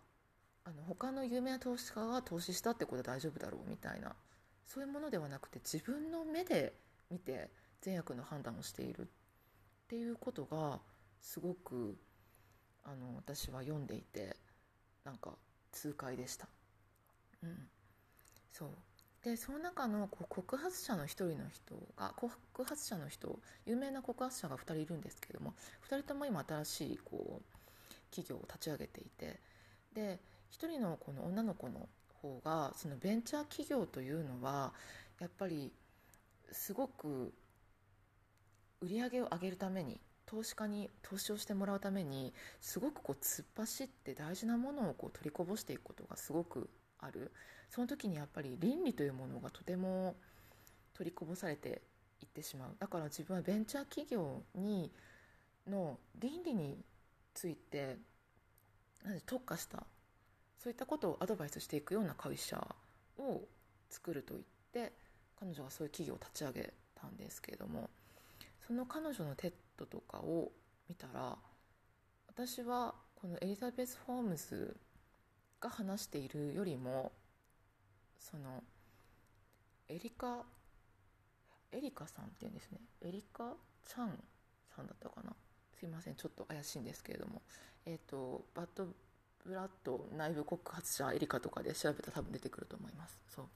[0.65, 4.15] あの他の有名な投資家が投資したってことは大丈夫だろうみたいな
[4.67, 6.75] そういうものではなくて自分の目で
[7.11, 7.49] 見て
[7.81, 9.05] 善悪の判断をしているっ
[9.89, 10.81] ていうことが
[11.21, 11.97] すごく
[12.85, 14.37] あの私は読んでいて
[15.05, 15.33] なんか
[15.73, 16.49] 痛快でした。
[17.43, 17.69] うん、
[18.53, 18.69] そう
[19.23, 25.55] でその中のこ告発者の一人の人が告発者の人有名な告発者が2人いるんですけども
[25.89, 29.39] 2人とも今新しいこう企業を立ち上げていて
[29.95, 30.19] で
[30.53, 31.89] 1人のこの女の子の
[32.23, 34.73] 方がそのベンチャー企業というのは
[35.21, 35.71] やっぱり
[36.53, 37.33] すごく
[38.81, 40.01] 売り上げを上げるために
[40.31, 46.71] 投資家に投資をしてもらうためにすごくこう突っ走って大事なものをこう取りこぼしていくことがすごく
[47.01, 47.33] ある。
[47.69, 50.15] その時にやっぱり倫理というものがとても
[50.95, 51.83] 取りこぼされて
[52.21, 52.77] いってしまう。
[52.79, 54.93] だから自分はベンチャー企業に
[55.67, 56.79] の倫理に
[57.35, 57.97] ついて
[59.27, 59.85] 特化した
[60.59, 62.57] そういったことをアドバイスしていくような会社
[63.19, 63.41] を
[63.89, 64.93] 作ると言って
[65.39, 67.89] 彼女がそういう企業を立ち上げたんですけれども
[68.67, 70.53] その彼女の TED とかを
[70.89, 71.37] 見たら
[72.29, 74.77] 私はこのエリザベス・ホームズ
[75.61, 77.13] が話しているよりも
[78.19, 78.63] その
[79.89, 80.45] エリカ
[81.73, 82.81] エリカさんっていうんですね。
[83.01, 83.55] エリカ・
[83.87, 84.11] チャン
[84.75, 85.33] さんだったかな。
[85.79, 86.17] すいません。
[86.17, 87.43] ちょっと怪しいんですけれども。
[87.87, 88.89] えっ、ー、とバッド
[89.45, 93.19] ブラッド内部告発者エリカとかで調べたら多分出てくると思います。
[93.29, 93.47] そう。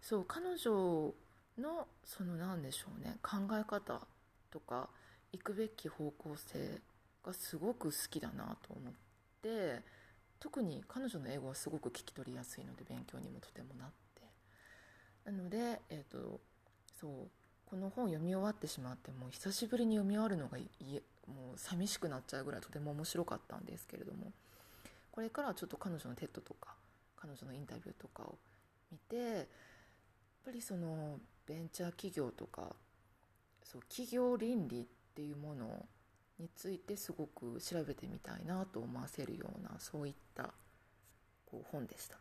[0.00, 1.14] そう彼女
[1.58, 3.18] のその何でしょうね。
[3.22, 4.00] 考え方
[4.50, 4.88] とか
[5.36, 6.80] 行くべき方向性
[7.24, 8.92] がすごく好きだなと思っ
[9.42, 9.82] て
[10.40, 13.96] 特に彼女の英語はすごく聞き取りやすいので勉強にもとてもなって。
[15.24, 16.40] なので、えーと、
[17.00, 17.10] そう
[17.64, 20.68] この本読み終わってしまってもう久しぶりに読み終わるのがい
[21.26, 24.32] もう寂しくなっちゃうぐらいとても面白かったんですけれども。
[25.16, 26.74] これからはちょっと彼女の TED とか
[27.16, 28.36] 彼女のインタビューとかを
[28.92, 29.46] 見てやっ
[30.44, 32.76] ぱりそのベンチャー企業とか
[33.64, 34.84] そう企業倫理っ
[35.16, 35.86] ていうもの
[36.38, 40.50] についてすごく調べてみたいなと思わせるようなそういった
[41.46, 42.18] こう本でした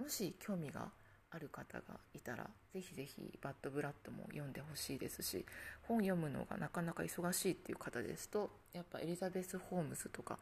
[0.00, 0.88] もし興味が
[1.30, 5.44] ある方がいたらぜひぜひバッドブラッドも読んでほしいですし
[5.82, 10.38] 本読むのがなかなか忙しいっていう方ですとやっぱエリザベス・ホームズとか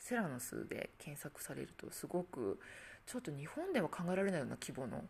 [0.00, 2.58] セラノスで検索されるとすごく
[3.06, 5.04] ちょっと日本では考えられないような規模の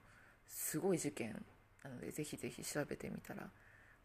[0.46, 1.44] すごい事件
[1.82, 3.48] なのでぜひぜひ調べてみたら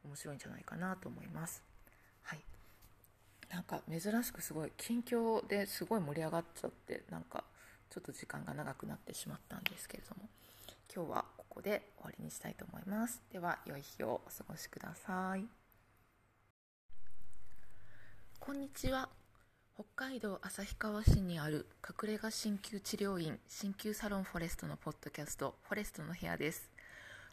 [0.03, 1.72] 面白いんじゃないかなと思います。
[2.23, 2.39] はい。
[3.49, 7.43] なんか珍しくすごい近況ですごい盛り上がっちゃってなんか
[7.89, 10.27] ちょっと時間が長くなってしまったんですけれども
[10.93, 13.21] 今日はここで終わりにしたいと思います。
[13.31, 15.45] では良い日をお過ごしください。
[18.39, 19.09] こんにちは。
[19.75, 26.69] 北海道旭川市にある隠れ家鍼灸治療院鍼灸サロンフォレストのポッドキャストフォレストの部屋です。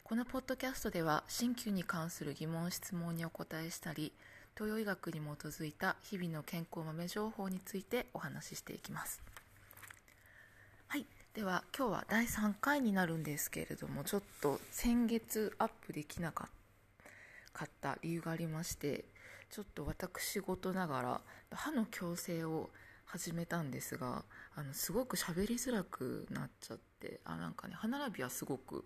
[0.05, 4.13] このポッドキャストでは鍼灸に関する疑問質問にお答えしたり
[4.55, 9.23] 東洋医学に基づいた日々の健康豆情報についてお話ししていきます。
[10.89, 11.07] はい。
[11.35, 16.49] では今日は第3回になるんですけれどもちょっと先月アップできなか
[17.65, 19.05] った理由がありまして
[19.51, 21.21] ちょっと私事ながら
[21.53, 22.71] 歯の矯正を
[23.05, 24.25] 始めたんですが
[24.55, 28.85] あのすごく喋りづらくなっちゃってあなんかね歯並びはすごく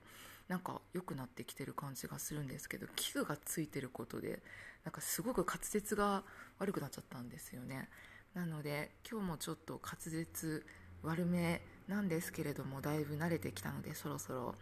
[0.48, 4.40] なんか良くなってきてる感じがするんですけど器具がついてることで
[4.84, 6.24] なんかすごく滑舌が
[6.58, 7.88] 悪くなっちゃったんですよね。
[8.34, 10.66] なので今日もちょっと滑舌
[11.02, 14.54] 悪めなんですけれどもだいぶ慣れてきたのでそろそろ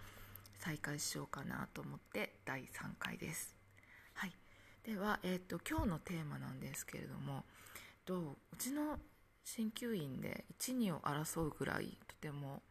[0.59, 2.67] 再開しようかなと思って第3
[2.99, 3.57] 回です。
[4.15, 4.33] はい。
[4.85, 7.45] では、えーと、と今日のテーマなんですけれども
[8.05, 8.99] とうちの
[9.45, 12.63] 鍼灸院で12を争うぐらいとても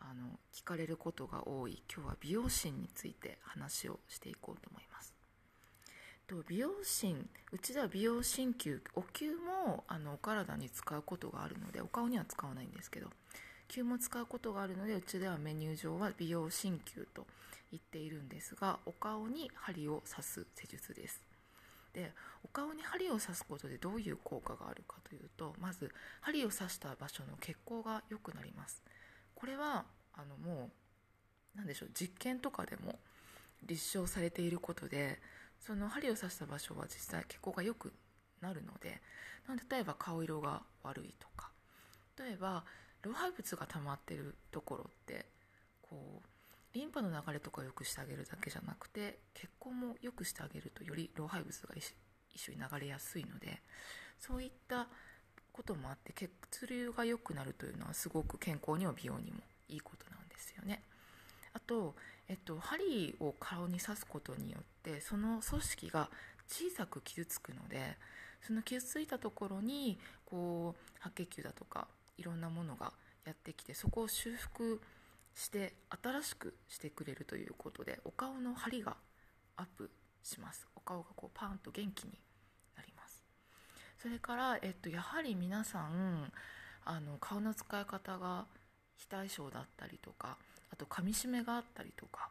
[0.00, 5.19] あの聞かれることが多い今日は美容診について話をしていこうと思います。
[6.30, 13.08] と美容診うちでは美容鍼灸お灸もあのお体に使うことがあるのでお顔には使わないんですけど
[13.66, 17.26] 灸も使うことがあるのでうちではメニュー上は美容鍼灸と
[17.72, 21.20] 言っているんですがお顔に針を刺す施術です。
[21.92, 22.12] で
[22.44, 28.84] お顔に針を刺すことでどういう効果があるかというとまず針を刺した場所の血行が良くなります。
[29.34, 30.70] これはあのもう
[31.56, 33.00] 何でしょう実験とかでも
[33.66, 35.18] 立証されていることで
[35.60, 37.92] その針を刺した場所は実際血行が良く
[38.40, 39.00] なるので
[39.70, 41.50] 例えば顔色が悪いとか
[42.18, 42.64] 例えば
[43.02, 45.26] 老廃物が溜まってるところって
[45.82, 46.26] こう
[46.72, 53.62] リンパの流れとか良くしてあげるだけじゃなくて血行も良くしてあげるとより老廃物が一緒に流れやすいので
[54.18, 54.86] そういった
[55.52, 59.38] こともあって血流が良くなるというのはすごく健康にも美容にも
[59.68, 60.82] いいことなんですよね。
[61.52, 61.94] あと、
[62.28, 66.08] えっと、針を顔に刺すことによってその組織が
[66.48, 67.96] 小さく傷つくので
[68.42, 71.88] その傷ついたところにこう白血球だとか
[72.18, 72.92] いろんなものが
[73.24, 74.80] やってきてそこを修復
[75.34, 78.96] して新しくしてくれるということでお顔の張りが
[79.56, 79.90] アップ
[80.22, 80.66] します。
[80.76, 82.18] お顔がこうパーンと元気に
[82.76, 83.24] なります。
[83.98, 86.32] それから、えっと、やはり皆さん
[86.84, 88.46] あの顔の使い方が
[88.96, 90.36] 非対称だったりとか
[90.72, 92.28] あと噛みしめがあったりとか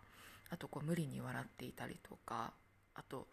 [0.50, 2.54] あとこう無理に笑っていたりとか
[2.96, 3.28] あと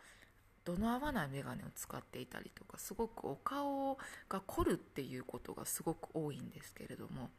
[0.64, 3.96] 度の合わない眼鏡を使っていたりとかすごくお顔
[4.28, 7.30] が凝るっていうことがすごく多いんですけれども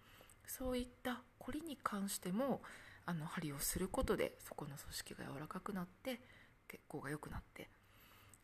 [0.47, 2.61] そういった凝りに関しても
[3.05, 6.19] あの針をすることでそこの組織が柔らかくなって
[6.67, 7.69] 血行が良くなって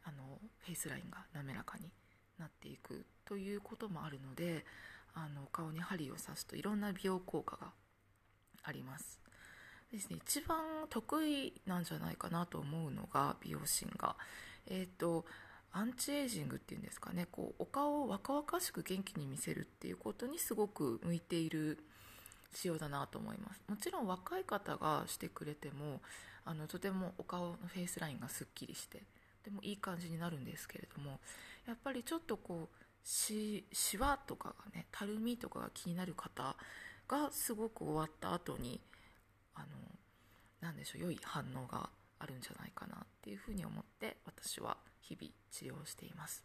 [0.04, 1.90] あのフェイスラインが滑らかに
[2.38, 4.66] なっていくということもあるので
[5.14, 7.68] あの顔に針を刺すといろんな美容効果が
[8.64, 9.20] あります。
[9.92, 10.58] ですね一番
[10.90, 14.16] 得意なんじゃないかなと思うのが美容診が。
[14.68, 15.26] えっ、ー、と
[15.72, 17.28] アンチエイジングっていうんですかね。
[17.32, 21.80] こうお顔を若々しく元気に見せるっていうことにすごく向いている
[22.54, 23.62] 仕様だなと思います。
[23.68, 26.02] もちろん若い方がしてくれても
[26.46, 29.04] あのとてもお顔のフェイスラインがすっきりして
[29.44, 31.20] でもいい感じになるんですけれども
[31.66, 36.56] やっぱりちょっとこうししわとかがねたるみとかが気になる方
[37.14, 38.82] がすごく終わった後に
[39.54, 39.68] あの
[40.62, 46.44] 何でしょう良い反応があるんじゃないかなっていうふうに思って私は日々治療しています。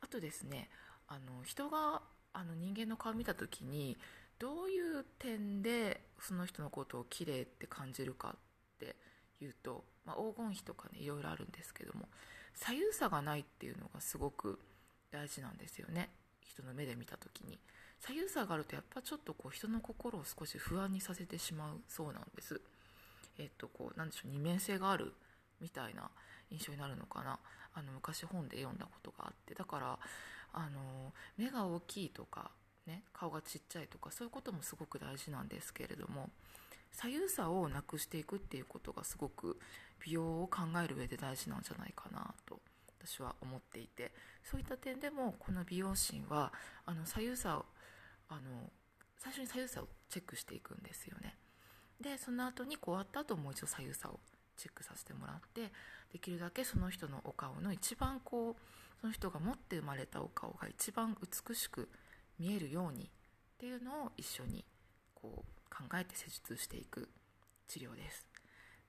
[0.00, 0.68] あとですね
[1.08, 2.02] あの人が
[2.34, 3.96] あの人間の顔を見た時に
[4.38, 8.38] どういう点でその人のことを綺麗って感じるかっ
[8.80, 8.96] て
[9.40, 12.08] いうと、まあ、黄金比とかねいろいろあるんですけども
[12.54, 14.58] 左右差がないっていうのがすごく
[15.12, 16.10] 大事なんですよね。
[16.40, 17.58] 人の目で見た時に。
[18.04, 22.60] 左右差があるとやっぱちょっとこう人の心を少し不安にさせてしまうそうなんです。
[23.38, 25.12] えっとこうなんでしょう二面性がある
[25.60, 26.10] みたいな
[26.50, 27.38] 印象になるのかな。
[27.74, 29.54] あの昔本で読んだことがあって。
[29.54, 29.98] だから
[30.52, 32.50] あの目が大きいとか
[32.86, 36.28] ね顔がちっちゃいとかそういうこともすごく大事なんですけれども
[36.90, 39.58] 左右差をなくしていくっていうことがすごく
[40.04, 42.60] 美容を考える上で大事なんじゃないかなと
[42.98, 44.12] 私は思っていて。
[44.44, 46.52] そういった点でもこの美容診は
[46.84, 47.64] あの左右差を
[48.32, 48.70] あの
[49.18, 51.36] 最初に左右差をチェックしていくんですよね。
[52.00, 54.18] でその後に終わった後もう一度左右差を
[54.56, 55.72] チェックさせてもらって
[56.12, 61.88] できるだけその人のお顔の一番こうその人が持って生まれたお顔が一番美しく
[62.38, 63.08] 見えるようにっ
[63.58, 64.64] ていうのを一緒に
[65.14, 67.08] こう考えて施術していく
[67.68, 68.26] 治療です。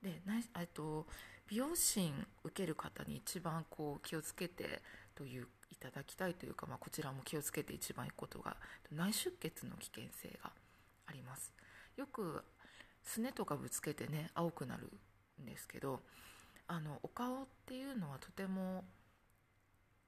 [0.01, 0.21] で
[0.59, 1.07] えっと
[1.47, 2.13] 美容診
[2.43, 4.81] 受ける方に一番こう気をつけて
[5.15, 8.55] といういただきたいというか、まあ、こちらも気をつけて一番いくことが
[8.91, 10.51] 内出血の危険性が
[11.07, 11.53] あります
[11.97, 12.43] よく
[13.03, 14.89] すねとかぶつけてね青くなる
[15.41, 16.01] んですけど
[16.67, 18.83] あのお顔っていうのはとても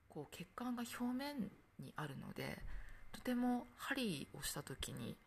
[0.10, 2.60] こう血管が表面にあるので
[3.12, 5.18] とても針をした時に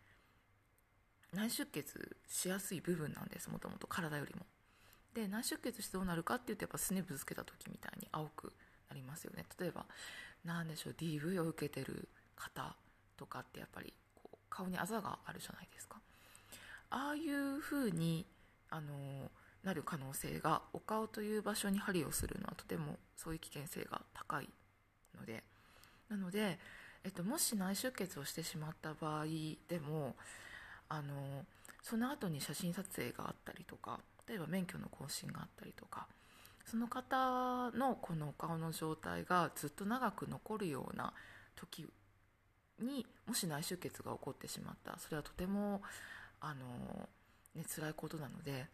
[1.34, 4.47] 内出血しやすい部分なんですもともと体よりも。
[5.14, 8.53] で内出血してどうなるかっていうとやっぱすねぶつけた時みたいに青く
[8.89, 9.84] なりますよね例えば
[10.45, 12.74] 何でしょう DV を受けてる方
[13.16, 15.97] とかってやっぱりこう顔にあざがあるじゃないですか。
[16.91, 18.24] ああいう風に
[18.70, 19.30] あの
[19.64, 24.49] なる可能性がお顔という場所に針をするのはとてもそういう危険性が高い
[25.18, 25.45] ので。
[26.09, 26.59] なので、
[27.05, 29.24] えっと、もし内出血をしてしまった場合
[29.68, 30.16] でも
[30.89, 31.45] あの
[31.82, 36.07] その後に写真撮影があったりとか例えば免許の更新があったりとか
[36.70, 41.12] その方のこのお顔の状態がずっと長く残るような
[41.56, 41.86] 時
[42.80, 44.98] にもし内出血が起こってしまった。
[44.98, 45.82] それはとても
[46.40, 47.08] あの、
[47.54, 48.66] ね、辛いことなので。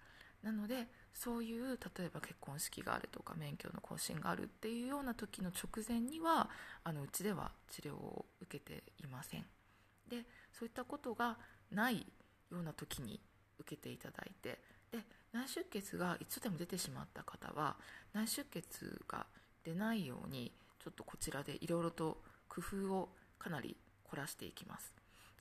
[0.44, 6.50] なのでそういう例えば結婚式があるとか免許の更新があるっていうような時の直前には
[6.84, 9.46] あのうちでは治療を受けていません。
[10.10, 11.38] でそういったことが
[11.70, 12.06] ない
[12.52, 13.20] ような時に
[13.58, 14.60] 受けていただいて。
[14.92, 14.98] で
[15.34, 17.76] 内出血がいつでも出てしまった方は
[18.14, 19.26] 内出血が
[19.64, 22.18] 出ないようにちょっとこちらでいろいろと
[22.48, 23.08] 工夫を
[23.38, 24.94] かなり凝らしていきます。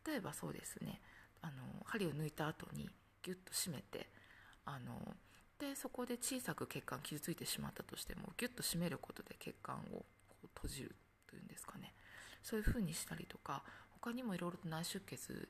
[0.05, 0.99] 例えばそうですね。
[1.41, 1.53] あの
[1.85, 2.89] 針を抜いた後に
[3.21, 4.09] ギュッと締めて
[4.65, 5.15] あの
[5.59, 10.05] でそこで小さく血管傷ついてしまったとしてもギュッと締めることで血管を
[10.55, 10.95] 閉じる
[11.29, 11.93] というんですかね。
[12.41, 13.63] そういう風にしたりとか
[14.01, 15.47] 他にもいろいろと内出血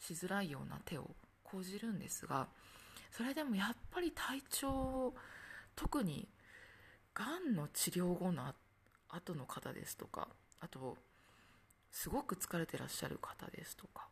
[0.00, 1.10] しづらいような手を
[1.42, 2.48] 講じるんですが
[3.16, 5.14] それでもやっぱり体調
[5.76, 6.26] 特に
[7.14, 8.52] がんの治療後の
[9.08, 10.26] 後の方ですとか
[10.60, 10.96] あと
[11.92, 14.08] すごく疲れてらっしゃる方ですとか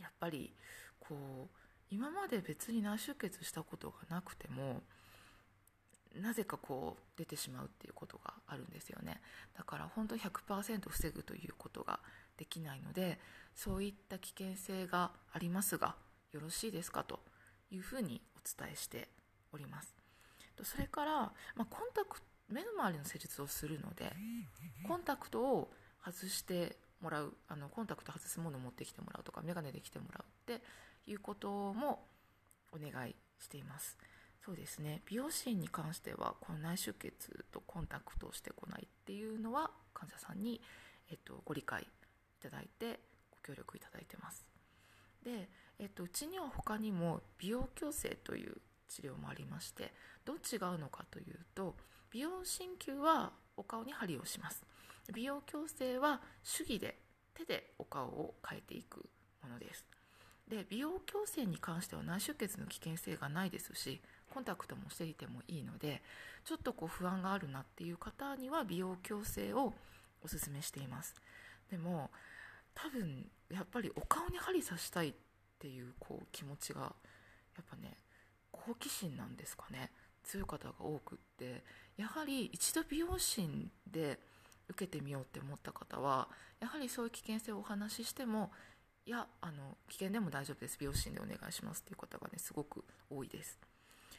[0.00, 0.52] やっぱり
[0.98, 1.48] こう
[1.92, 4.82] 今まで別に内出血したことがなくても
[6.20, 9.20] なぜかこう出てしまうっていうことがあるんですよね。
[9.56, 12.00] だから本当100%防ぐということが
[12.36, 13.20] できないので
[13.54, 15.94] そういった危険性がありますが
[16.32, 17.20] よろしいですかと。
[17.70, 19.08] いうふうにお伝えして
[19.52, 19.94] おります。
[20.62, 21.12] それから、
[21.54, 24.12] まあ、コンタクト目の周りの施術をするので
[24.86, 25.70] コンタクトを
[26.04, 30.62] 外してもらうあのコンタクト外すものを持ってきてもらうとか眼鏡で来てもらうって
[31.06, 32.06] いうことも
[32.72, 33.96] お願いしています。
[34.44, 35.02] そうですね。
[35.06, 40.60] 美容師に関してはこの内出血とコンタクトをしてこないっていうのは患者さんに、
[41.10, 41.86] えっと、ご理解い
[42.42, 43.00] ただいて
[43.30, 44.46] ご協力いただいてます。
[45.22, 45.48] で、
[45.78, 48.56] えっと、うちには他にも美容矯正という
[48.88, 49.92] 治療もありまして
[50.24, 51.76] どう違うのかというと
[52.10, 54.62] 美容鍼灸はお顔に針をします。
[55.12, 56.96] 美容矯正は手技で
[57.34, 59.08] 手でお顔を変えていく
[59.42, 59.84] ものです。
[60.48, 64.00] で美容矯正に関しては内出血の危険性がないですし
[64.30, 66.02] コンタクトもしていてもいいので
[66.44, 69.74] ちょっとこう不安があるなっていう方には美容矯正を
[70.22, 71.14] おすすめしています。
[71.70, 72.10] でも
[72.74, 75.27] 多分やっぱりお顔に針刺したいって
[75.58, 76.86] ていうこう気持ちがや
[77.62, 77.96] っぱね
[78.50, 79.90] 好奇心なんですかね。
[80.24, 81.62] 強い方が多くって。
[81.96, 83.42] やはり一度美容師
[83.90, 84.20] で
[84.68, 86.28] 受けてみようって思った方は
[86.60, 88.52] やはりそういう危険性をお話ししても
[89.04, 90.76] いやあの危険でも大丈夫です。
[90.78, 93.58] 美容師でお願いしますっていう方がねすごく多いです。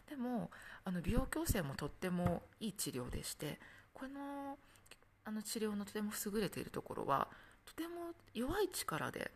[0.09, 0.49] でも
[0.83, 3.59] あの美容矯正もとってもいい治療でして
[3.93, 4.57] この
[5.23, 7.27] あの治療のとても優れているところは
[7.65, 9.31] とても弱い力で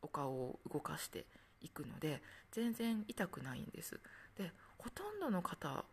[0.00, 1.26] お顔を動かして
[1.62, 4.00] いくので全然痛くないんです。
[4.36, 5.84] でほとんどの方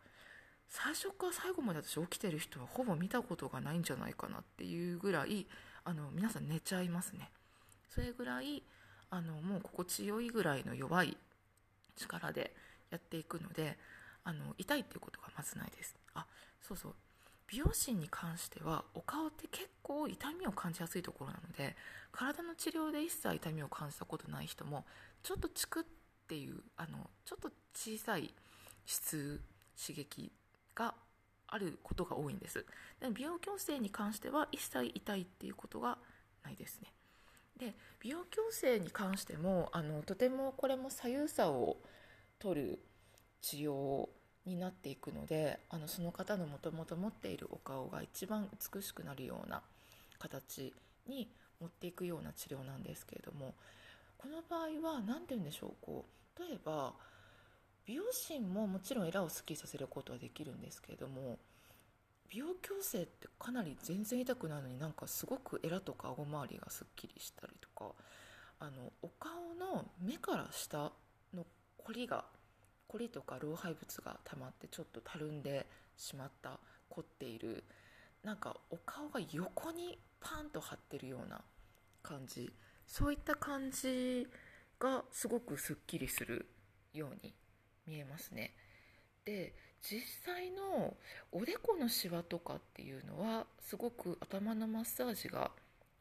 [0.67, 5.47] 最初から最後まで私起きてる人はほぼ見たことがないんじゃないかなっていうぐらい
[5.83, 7.31] あの皆さん寝ちゃいますね。
[7.89, 8.63] それぐらい
[9.09, 11.17] あのもう心地よいぐらいの弱い
[11.95, 12.53] 力で
[12.91, 13.77] やっていくので
[14.23, 15.95] あの痛いっていうことがまずないです。
[16.13, 16.25] あ
[16.61, 16.93] そうそう。
[17.51, 21.75] 美容師に関してはお顔って結構痛みを感じやすいところなので
[22.11, 24.85] 体の治療で一切痛みを感じたことない人も
[25.23, 25.83] ちょっとチクっ
[26.27, 28.33] ていうあのちょっと小さい
[28.85, 29.41] 質
[29.79, 30.31] 刺激
[30.75, 30.93] が
[31.47, 32.65] あることが多いんです。
[32.99, 35.97] で美容矯正に関しては一切痛いっていうことが
[36.43, 36.93] ないですね。
[37.57, 41.77] で美容矯正に関してもあのとてもこれも左右差を
[42.37, 42.79] 取る
[43.41, 44.07] 治療
[44.45, 49.61] になっていくのであのその方のもともと持っているお顔が一番美しくなるような
[50.17, 50.73] 形
[51.07, 51.29] に
[51.59, 53.53] 持っていくような治療なんですけれども
[54.17, 56.05] この場合は何て言うんでしょうこ
[56.37, 56.93] う例えば
[57.85, 61.39] 美容師ももちろんエラをスッキリさせることはできるんですけれども
[62.29, 67.91] 美容矯正ってかなり全然痛くないのになんかすごくエラとか顎周りがすっきりしたりとか
[68.59, 70.91] あのお顔の目から下
[71.33, 71.45] の
[71.77, 72.25] 凝りが
[72.89, 76.59] 凝りとか老廃物が溜まってちょっとたるんでしまった
[76.89, 77.63] 凝っている
[78.23, 81.41] なんかお顔が横にパンと張ってるような
[82.03, 82.51] 感じ
[82.87, 84.27] そういった感じ
[84.79, 86.47] がすごくすっきりする
[86.93, 87.33] ように
[87.85, 88.53] 見えますね。
[89.25, 90.97] で実際の
[91.31, 95.51] おでこのシワとかっていうのはすごく頭のマッサージが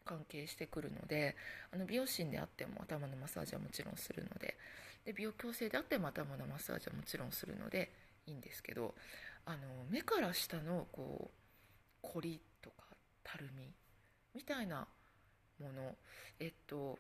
[0.05, 1.37] 関係してくるので
[1.73, 4.57] あの美容師であっても頭のマッサージはもちろんするので
[5.05, 7.91] で美容矯正であっても頭のマッサージはもちろんするので
[8.27, 8.95] いいんですけど
[9.47, 9.59] あの
[9.91, 12.85] 目から下のこう凝りとか
[13.25, 13.73] たるみ
[14.35, 14.87] みたいな
[15.61, 15.95] もの
[16.39, 16.99] えっと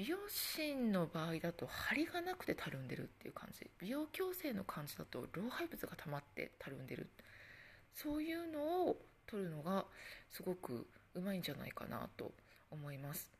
[0.00, 3.68] 美容師の場合だと張りがなくてたるんでるっていう感じ。
[3.78, 7.10] 美容矯正の感じだと老廃物が溜まってたるんでる。
[7.94, 8.96] そういうのを
[9.26, 9.84] 取るのが
[10.30, 12.32] すごくうまいんじゃないかなと
[12.70, 13.30] 思います。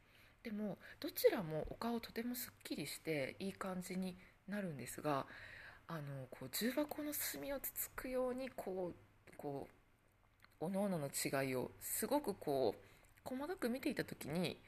[0.42, 4.16] でもどちらもお顔とてもすっきりしていい感じに
[4.48, 5.26] なるんですが
[5.86, 6.00] あの
[6.30, 9.68] こう重箱の隅をつつくようにこうこ
[10.60, 14.58] うおのおのの違いをすごくこう細かく見ていた時に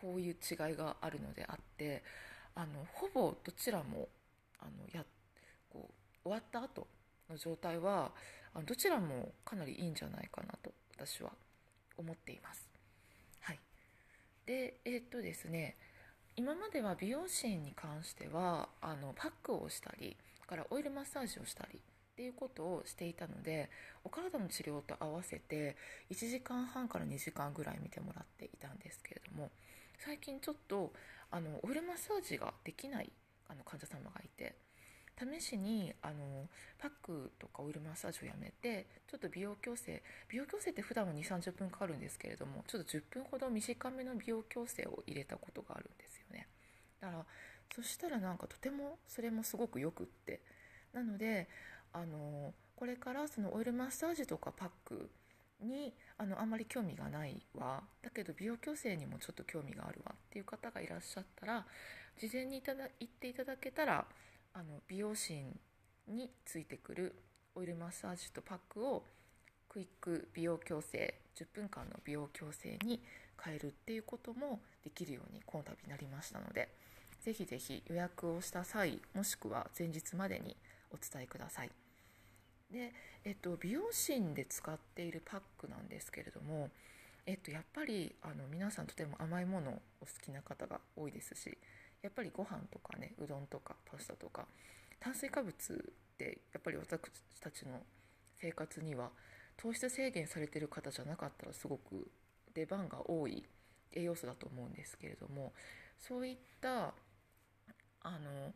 [0.00, 2.02] こういう違いがあるのであって
[2.54, 4.08] あのほぼどちらも
[4.58, 5.04] あのや
[5.70, 6.86] こう終わった後
[7.28, 8.10] の状態は
[8.54, 11.30] あのどちらもかなりいいんじゃないかなと私は
[11.96, 12.69] 思っています。
[14.50, 15.76] でえー、っとですね
[16.34, 20.16] 今までは美容師に関してはあのパックをしたり
[20.48, 23.70] からオイルマッサージをしたりっていうことをしていたので
[24.02, 25.76] お体の治療と合わせて
[26.10, 29.52] 1時間半から2時間ぐらい見てもらっていたんですけれども
[30.04, 30.92] 最近ちょっと
[31.30, 33.12] あのオイルマッサージができない
[33.48, 34.56] あの患者様がいて
[35.40, 36.48] 試しにあの
[36.78, 46.46] パックとかオイルマッサージをやめてちょっと美容矯正美容矯正って普段は2 3 0分かかるんですけれどもちょっと10分ほど短めの美容矯正を入れたことがあるんですよね。
[47.00, 47.24] だから
[47.74, 50.40] そしたらなんかとてもそれもすごくよくって。
[50.92, 51.48] なので
[51.92, 55.10] あのこれからそのオイルマッサージとかパック
[55.60, 57.82] にあのあんまり興味がないわ。
[58.02, 61.66] だけど美容矯正にもちょっと興味があるわっていう方がいらっしゃったら
[62.18, 64.06] 事前にいただ言っていただけたら
[64.54, 65.34] あの美容師
[66.08, 67.14] についてくる
[67.54, 69.04] オイルマッサージとパックを
[69.68, 73.00] クイック美容矯正10分間の美容矯正に
[73.42, 76.68] 変えるっていうこともできるようにこの度なりましたので
[77.24, 80.56] ぜひぜひ予約をした際もしくは前日までに
[80.90, 81.70] お伝えください。
[82.70, 82.92] で、
[83.24, 86.70] えっと、美容芯で使っているパックなんですけれども、
[87.26, 91.58] えっと、やっぱりあの皆さんとても甘いものお好きな方が多いですし
[92.02, 94.46] やっぱりご飯とかねうどんとかパスタとか
[94.98, 97.00] 炭水化物ってやっぱり私
[97.40, 97.80] たちの
[98.40, 99.10] 生活には
[99.56, 102.10] 糖質制限されてる方じゃなかったらすごく
[102.54, 103.44] 出番が多い
[103.92, 105.52] 栄養素だと思うんですけれども
[105.98, 106.94] そういった
[108.02, 108.52] あの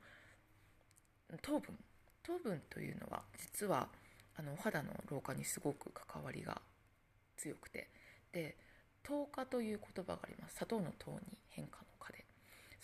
[1.42, 1.78] 糖分
[2.22, 3.88] 糖分というのは実は
[4.36, 6.60] あのお肌の老化にすごく関わりが
[7.36, 7.88] 強くて
[8.32, 8.56] で
[9.02, 10.54] 糖化という言葉があります。
[10.54, 11.84] 砂糖の糖に変化の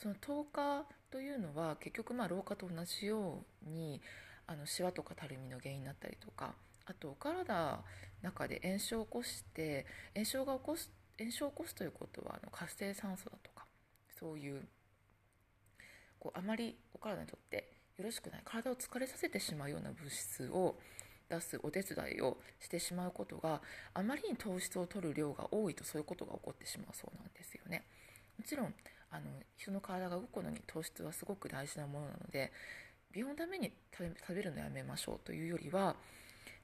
[0.01, 4.01] その糖化というのは結局まあ老化と同じように
[4.47, 6.55] あのシワとかたるみの原因になったりとか
[6.87, 7.79] あとお体の
[8.23, 13.67] 中で炎症を起こして炎症が起こす炎症を起こすということはあの活性酸素だとか
[14.19, 14.63] そういう
[16.19, 20.77] こうあまりお体にとってよろしくない体を疲れさせてしまうような物質を
[21.29, 23.61] 出すお手伝いをしてしまうことが
[23.93, 27.85] あまりに糖質を取る量が多いとそういうことが起こってしまうそうなんですよね。
[28.39, 28.75] もちろん
[29.11, 29.27] あの
[29.57, 32.53] 人の体が動くのに糖質はすごく大事なものなので
[33.13, 35.97] 美容のために食べるのやめましょうというよりは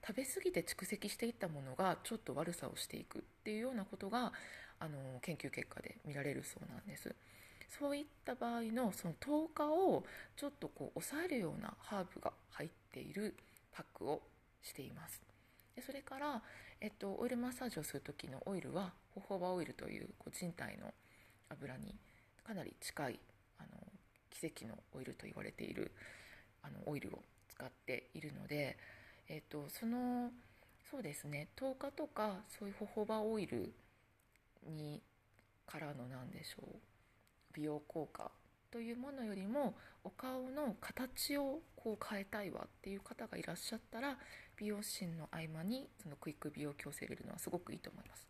[0.07, 4.33] 食べ過ぎて蓄積していったものがちょっと悪さをしていくっていうようなことが
[4.79, 7.15] あの研究結果で見られるそうなんです。
[7.69, 10.05] そういった場合のその糖化を
[10.37, 13.35] ちょっとこう抑えるようなハーブが入っている
[13.73, 14.23] パックを
[14.63, 15.21] しています
[15.75, 16.43] でそれから、
[16.81, 20.93] えっと、オイルマッサージをする時のオイルはホホバオイルというこう人体の
[21.51, 21.95] 油に
[22.47, 23.21] かなり近い
[23.59, 23.69] あの
[24.31, 25.91] 奇跡のオイルと言われている
[26.63, 27.19] あのオイルを
[27.49, 28.77] 使っているので、
[29.29, 30.31] えっと、その
[30.91, 33.73] そうですね糖化とかそういうホホバオイル
[34.69, 35.03] に
[35.67, 36.77] からの何でしょう
[37.53, 38.31] 美容効果
[38.71, 39.75] というものよりも
[40.05, 44.17] お顔の形をこう変えたいわっていう方がいらっしゃったら
[44.57, 48.27] 美容師の合間にそのクイック美容矯正入れるのはすごくいいと思います。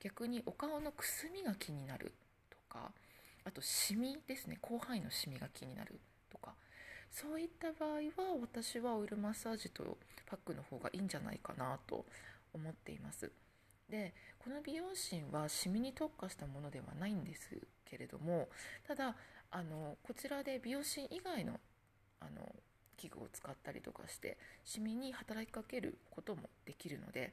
[0.00, 2.12] 逆にお顔のくすみが気になる
[2.50, 2.92] とか
[3.46, 4.58] あとシミですね。
[4.62, 6.00] 広範囲のシミが気になる
[6.30, 6.54] とか。
[7.10, 9.96] そういった場合は私はオイルマッサージと
[10.26, 12.04] パックの方がいいんじゃないかなと
[12.52, 13.30] 思っています。
[13.88, 18.48] でこの美容芯はシミに特化したものではないんですけれども
[18.86, 19.14] ただ
[19.50, 21.60] あのこちらで美容芯以外の
[22.20, 22.52] あの
[22.96, 27.32] 器具を使ったりとかしてシミに働きかけることもできるので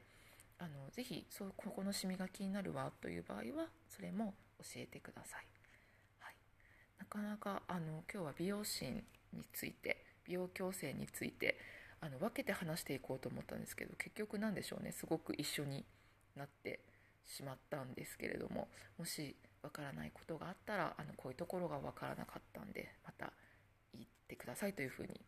[0.60, 5.46] あのぜひそうここのシミが気になるわという場合はそれも教えてください、
[7.14, 9.04] かなかあの今日は美容芯
[9.34, 11.60] について美容矯正について
[12.02, 15.86] あの分けて話していこうと思ったんですけど結局何でしょうねすごく一緒に
[16.36, 16.80] なって
[17.28, 18.68] しまったんですけれども
[18.98, 23.32] もしわからないことがあったらあのこういうところがわからなかったんでまた
[23.94, 25.22] 言ってくださいというふうに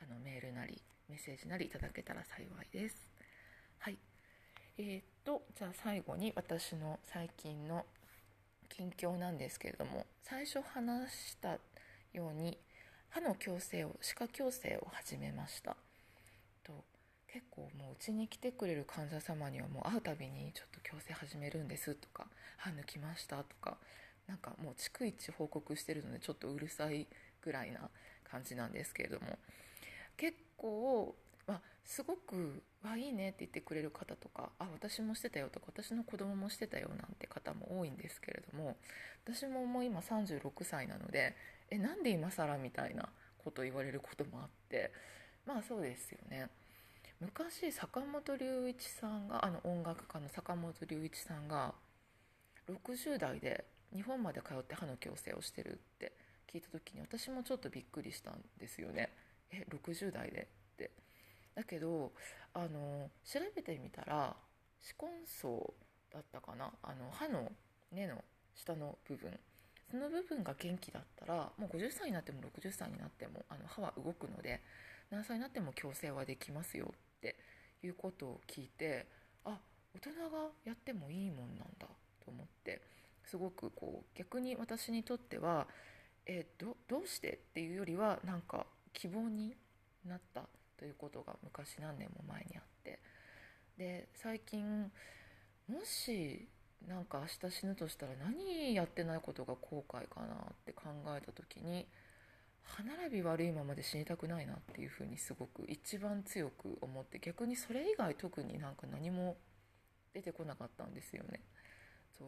[0.00, 2.94] あのメールなりメッセージなりいただけたら幸いです。
[3.78, 3.98] はい
[4.78, 7.84] えー、っとじゃあ最後に私の最近の
[8.76, 11.58] 近況なんですけれども最初話した
[12.12, 12.58] ように
[13.10, 15.76] 歯の矯正を歯科矯正を始めました。
[16.64, 16.72] と
[17.26, 22.26] 結構もううちに来てくれる患者様にはもう会うたびにちょっと矯正始めるんですとか
[22.56, 23.76] 歯抜きましたとか
[24.26, 27.06] なんかもう逐一報告してるのでちょっとうるさい
[27.42, 27.80] ぐらいな
[28.30, 29.38] 感じなんですけれども
[30.16, 31.14] 結構、
[31.84, 38.76] すごく「わいいね」って言ってくれる方とか「あ私もしてたよ」とか「私の子供もしてたよ」なんて方も多いんですけれども
[39.24, 41.34] 私ももう今36歳なので
[41.70, 44.92] 「えなんで今更?」みたいなこと言われることもあって
[45.44, 46.48] まあそうですよね。
[47.20, 51.72] 昔坂本龍一さんがあの音楽家の坂本龍一さんが
[52.66, 53.64] 60代で
[53.94, 56.12] 日本まで通って歯の矯正をしてるって
[56.52, 59.10] 聞いた時に私もちょっとびっくりしたんですよね。
[59.52, 60.90] え60代でって
[61.54, 62.12] だけど
[62.54, 64.36] あの調べてみたら
[64.80, 65.74] 歯根層
[66.12, 66.72] だったかな？
[66.82, 67.50] あの歯の
[67.92, 68.22] 根の
[68.54, 69.38] 下の部分。
[69.90, 74.62] その部分が元気だったらもう50歳になっても60歳になってもあの歯は動くので
[75.10, 77.36] 何歳になっても矯正はできますよって
[77.82, 79.06] いうことを聞いて
[79.44, 79.58] あ
[79.94, 81.86] 大人がやってもいいもんなんだ
[82.24, 82.80] と思って
[83.22, 85.66] すごくこう逆に私にとっては
[86.24, 88.64] えどどうしてっていうよりはなんか
[88.94, 89.54] 希望に
[90.06, 90.44] なった
[90.82, 92.98] ということが昔何年も前にあって。
[93.78, 94.90] で最近
[95.68, 96.48] もし
[96.88, 100.82] なんか明日死ぬとしたら何やってないことが後悔かなって考
[101.16, 101.86] えた時に
[102.64, 109.36] 歯並び悪いままで死にたくないなっていうふうにすごく一番強く思って逆にそれ以外特になんか何も
[110.12, 111.42] 出てこなかったんですよね。
[112.18, 112.24] そ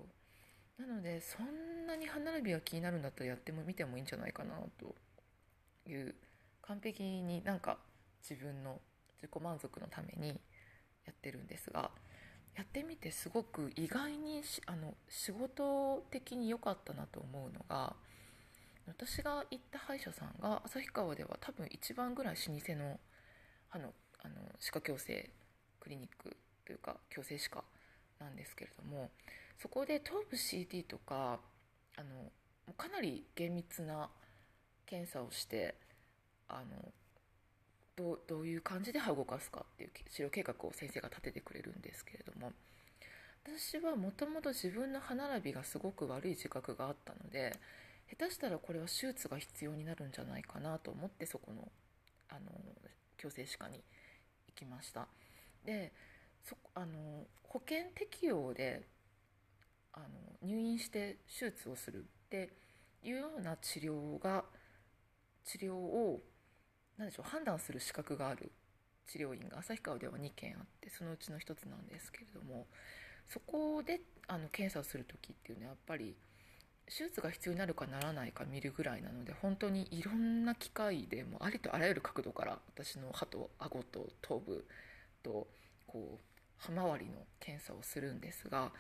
[0.79, 0.81] う。
[0.81, 4.95] なのでそんなに歯並びが気になるんだったらやってもみてもいいんじゃないかなと
[5.91, 6.15] いう
[6.63, 7.79] 完璧になんか
[8.29, 8.81] 自分の
[9.23, 10.41] 自己満足のために
[11.05, 11.91] やってるんですが
[12.57, 17.95] やってみてすごく意外にあの仕事的に良かったなと思うのが
[18.87, 23.01] 私が行った歯医者さんが旭川では多分一番ぐらい老舗の
[23.69, 23.93] 歯の
[24.23, 25.31] あの歯科矯正
[25.81, 26.35] クリニック
[26.65, 27.65] というか矯正歯科
[28.21, 29.11] なんですけれども
[29.59, 31.41] そこで頭部 CT とか
[31.97, 34.09] あのかなり厳密な
[34.87, 35.75] 検査をして
[36.49, 36.93] あの
[37.97, 42.53] どうどういう感じで歯を動かすかっていう治療計画を先生が立ててくれるんですけれども
[43.45, 47.57] 私はもともと自分の歯並びがすごく悪い自覚があったので
[48.11, 51.69] 下手したらこれは手術が必要になるんじゃないかなと思ってそこの
[52.31, 52.41] あの
[53.19, 53.83] 矯正歯科に
[54.49, 55.07] 行きました。
[55.65, 55.93] で
[56.45, 58.83] そあの保険適用で
[59.93, 60.07] あの
[60.43, 62.51] 入院して手術をするって
[63.03, 64.45] いうような治療が
[65.45, 66.21] 治療を
[66.99, 68.53] 何でしょう判断する資格がある
[69.07, 72.67] 治療院が旭川では2件あってそのうちの1つなんですけれども
[73.29, 76.15] そこであの検査をする時っていうのはやっぱり
[76.87, 84.67] 手術が必要になるかならないか見るぐらいなので本当にいろんな機械でもありとあらゆる角度から私の歯と顎と頭部
[85.23, 85.47] と
[85.87, 86.25] こう
[86.59, 88.71] 歯周りの検査をするんですが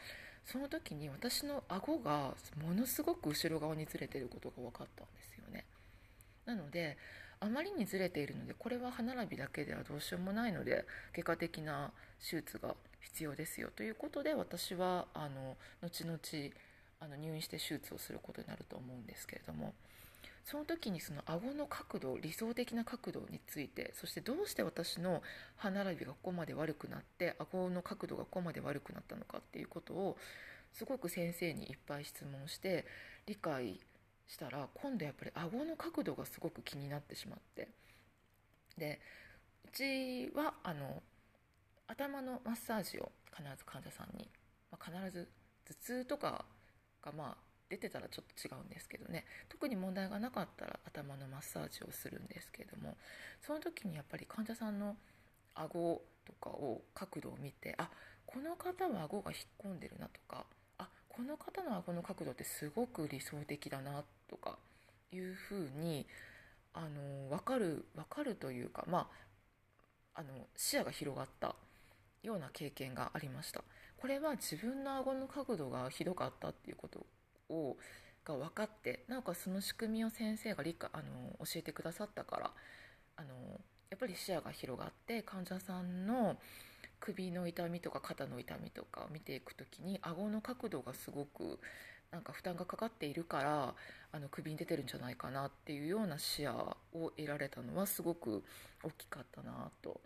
[0.45, 5.65] その時に私の顎がものすごく後ろ側にずれてることが分かったんですよね。
[6.45, 6.99] なので
[7.45, 16.19] あまりにずれているのでこれは歯並びだけではどうしようもないので外科的な手術が必要ですよということで私はあの後々
[17.01, 19.75] あの入院して手術をすることになると思うんですけれども
[20.45, 25.23] その時にその顎の角度理想的な角度についてそしてどうして私の
[25.57, 30.16] 歯並びがここまで悪くなって顎の角度がここまで悪くなったのかっていうことを
[30.73, 32.85] すごく先生にいっぱい質問して
[33.27, 33.94] 理解して
[34.26, 37.68] したら今度やっぱり顎の角度がすごく気になってしまって。
[38.78, 39.01] で
[39.66, 41.02] うちはあの
[41.86, 44.28] 頭のマッサージを必ず患者さんに、
[44.70, 45.28] まあ、必ず
[45.66, 46.44] 頭痛とか
[47.02, 47.36] がまあ
[47.68, 49.24] 出てたらちょっと違うんですけどね。
[49.48, 52.96] 特に問題がなかったら頭のマッサージをするんですけれども。
[53.40, 54.96] その時にやっぱり患者さんの
[55.55, 57.90] 顎とかを角度を見てあ
[58.26, 60.46] この方は顎が引っ込んでるなとか
[61.15, 64.59] この方の顎の角度ってすごく理想的だなとか
[65.12, 66.07] いうふうに
[66.73, 69.09] あの分かる分かるというかま
[70.15, 71.55] ああの視野が広がった
[72.23, 73.62] ような経験がありました。
[73.97, 77.07] これは自分の顎の角度がひどかったっていうこと
[77.49, 77.77] を
[78.24, 81.05] が分かってなおかつその仕組みを先生が理解あの
[81.45, 82.51] 教えてくださったから
[83.16, 83.28] あの
[83.91, 86.36] やっぱり視野が広がって患者さんの
[87.01, 91.59] 首の痛みとか肩の痛みとかを見ていく時に顎の角度がすごく
[92.11, 93.75] なんか負担がかかっているから
[94.12, 98.45] あの首に出てるんじゃないかなっていうような視野を得られたのはすごく
[98.85, 100.01] 大きかったなと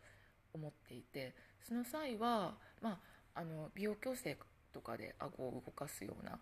[0.55, 2.99] 思っていてその際は、ま
[3.35, 4.39] あ、あの美容矯正
[4.73, 6.39] とかで顎を動かすような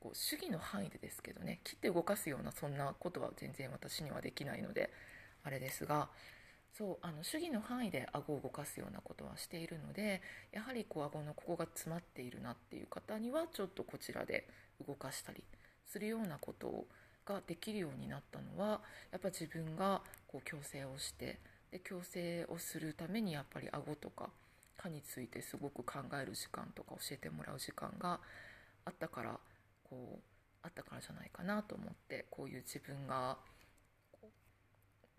[0.00, 4.90] こう主義の範囲でですけどね切って動かすようなそんなことは全然私にはできないので
[5.44, 6.08] あれですが
[6.76, 10.20] そうあの主義の範囲で顎を動かすようなことはしているので
[10.52, 14.46] やはりこう顎のここが詰まっているなっていう方にはちょっとこちらで
[14.86, 15.42] 動かしたり
[15.86, 16.84] するようなこと
[17.24, 18.80] ができるようになったのは
[19.10, 21.38] やっぱ自分がこう矯正をして
[21.70, 24.28] で矯正をするためにやっぱり顎とか
[24.76, 28.20] 歯についてすごく考える時間とか教えてもらう時間が
[28.84, 29.38] あったから
[29.88, 30.18] こう
[30.62, 33.38] あったからじゃないかなと思ってこういう自分が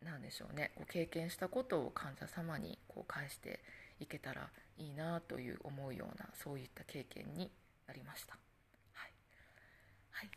[0.07, 3.59] 何でしょうねこう経験したことを患者様にこう返して
[3.99, 7.51] いけたらいいなという思うようなそういった経験に
[7.88, 8.38] なりました。
[8.93, 9.11] はい、
[10.11, 10.29] はい、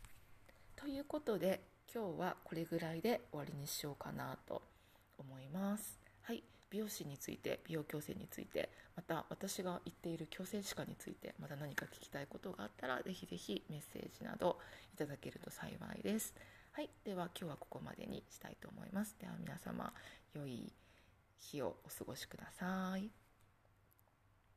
[0.75, 1.61] ということで
[1.93, 4.61] 今日はこれぐらいで終わりにしようかなと
[5.17, 5.99] 思います。
[6.23, 14.57] はい、美容師について美容矯正についてまた私が言っている矯正歯科についてまた何か聞きたいことがあったらぜひぜひメッセージなど
[14.93, 16.33] いただけると幸いです。
[16.73, 19.17] はい、では今日はここまでにしたいと思います。
[19.19, 19.93] では皆様
[20.33, 20.71] 良い
[21.37, 23.20] 日をお過ごしください。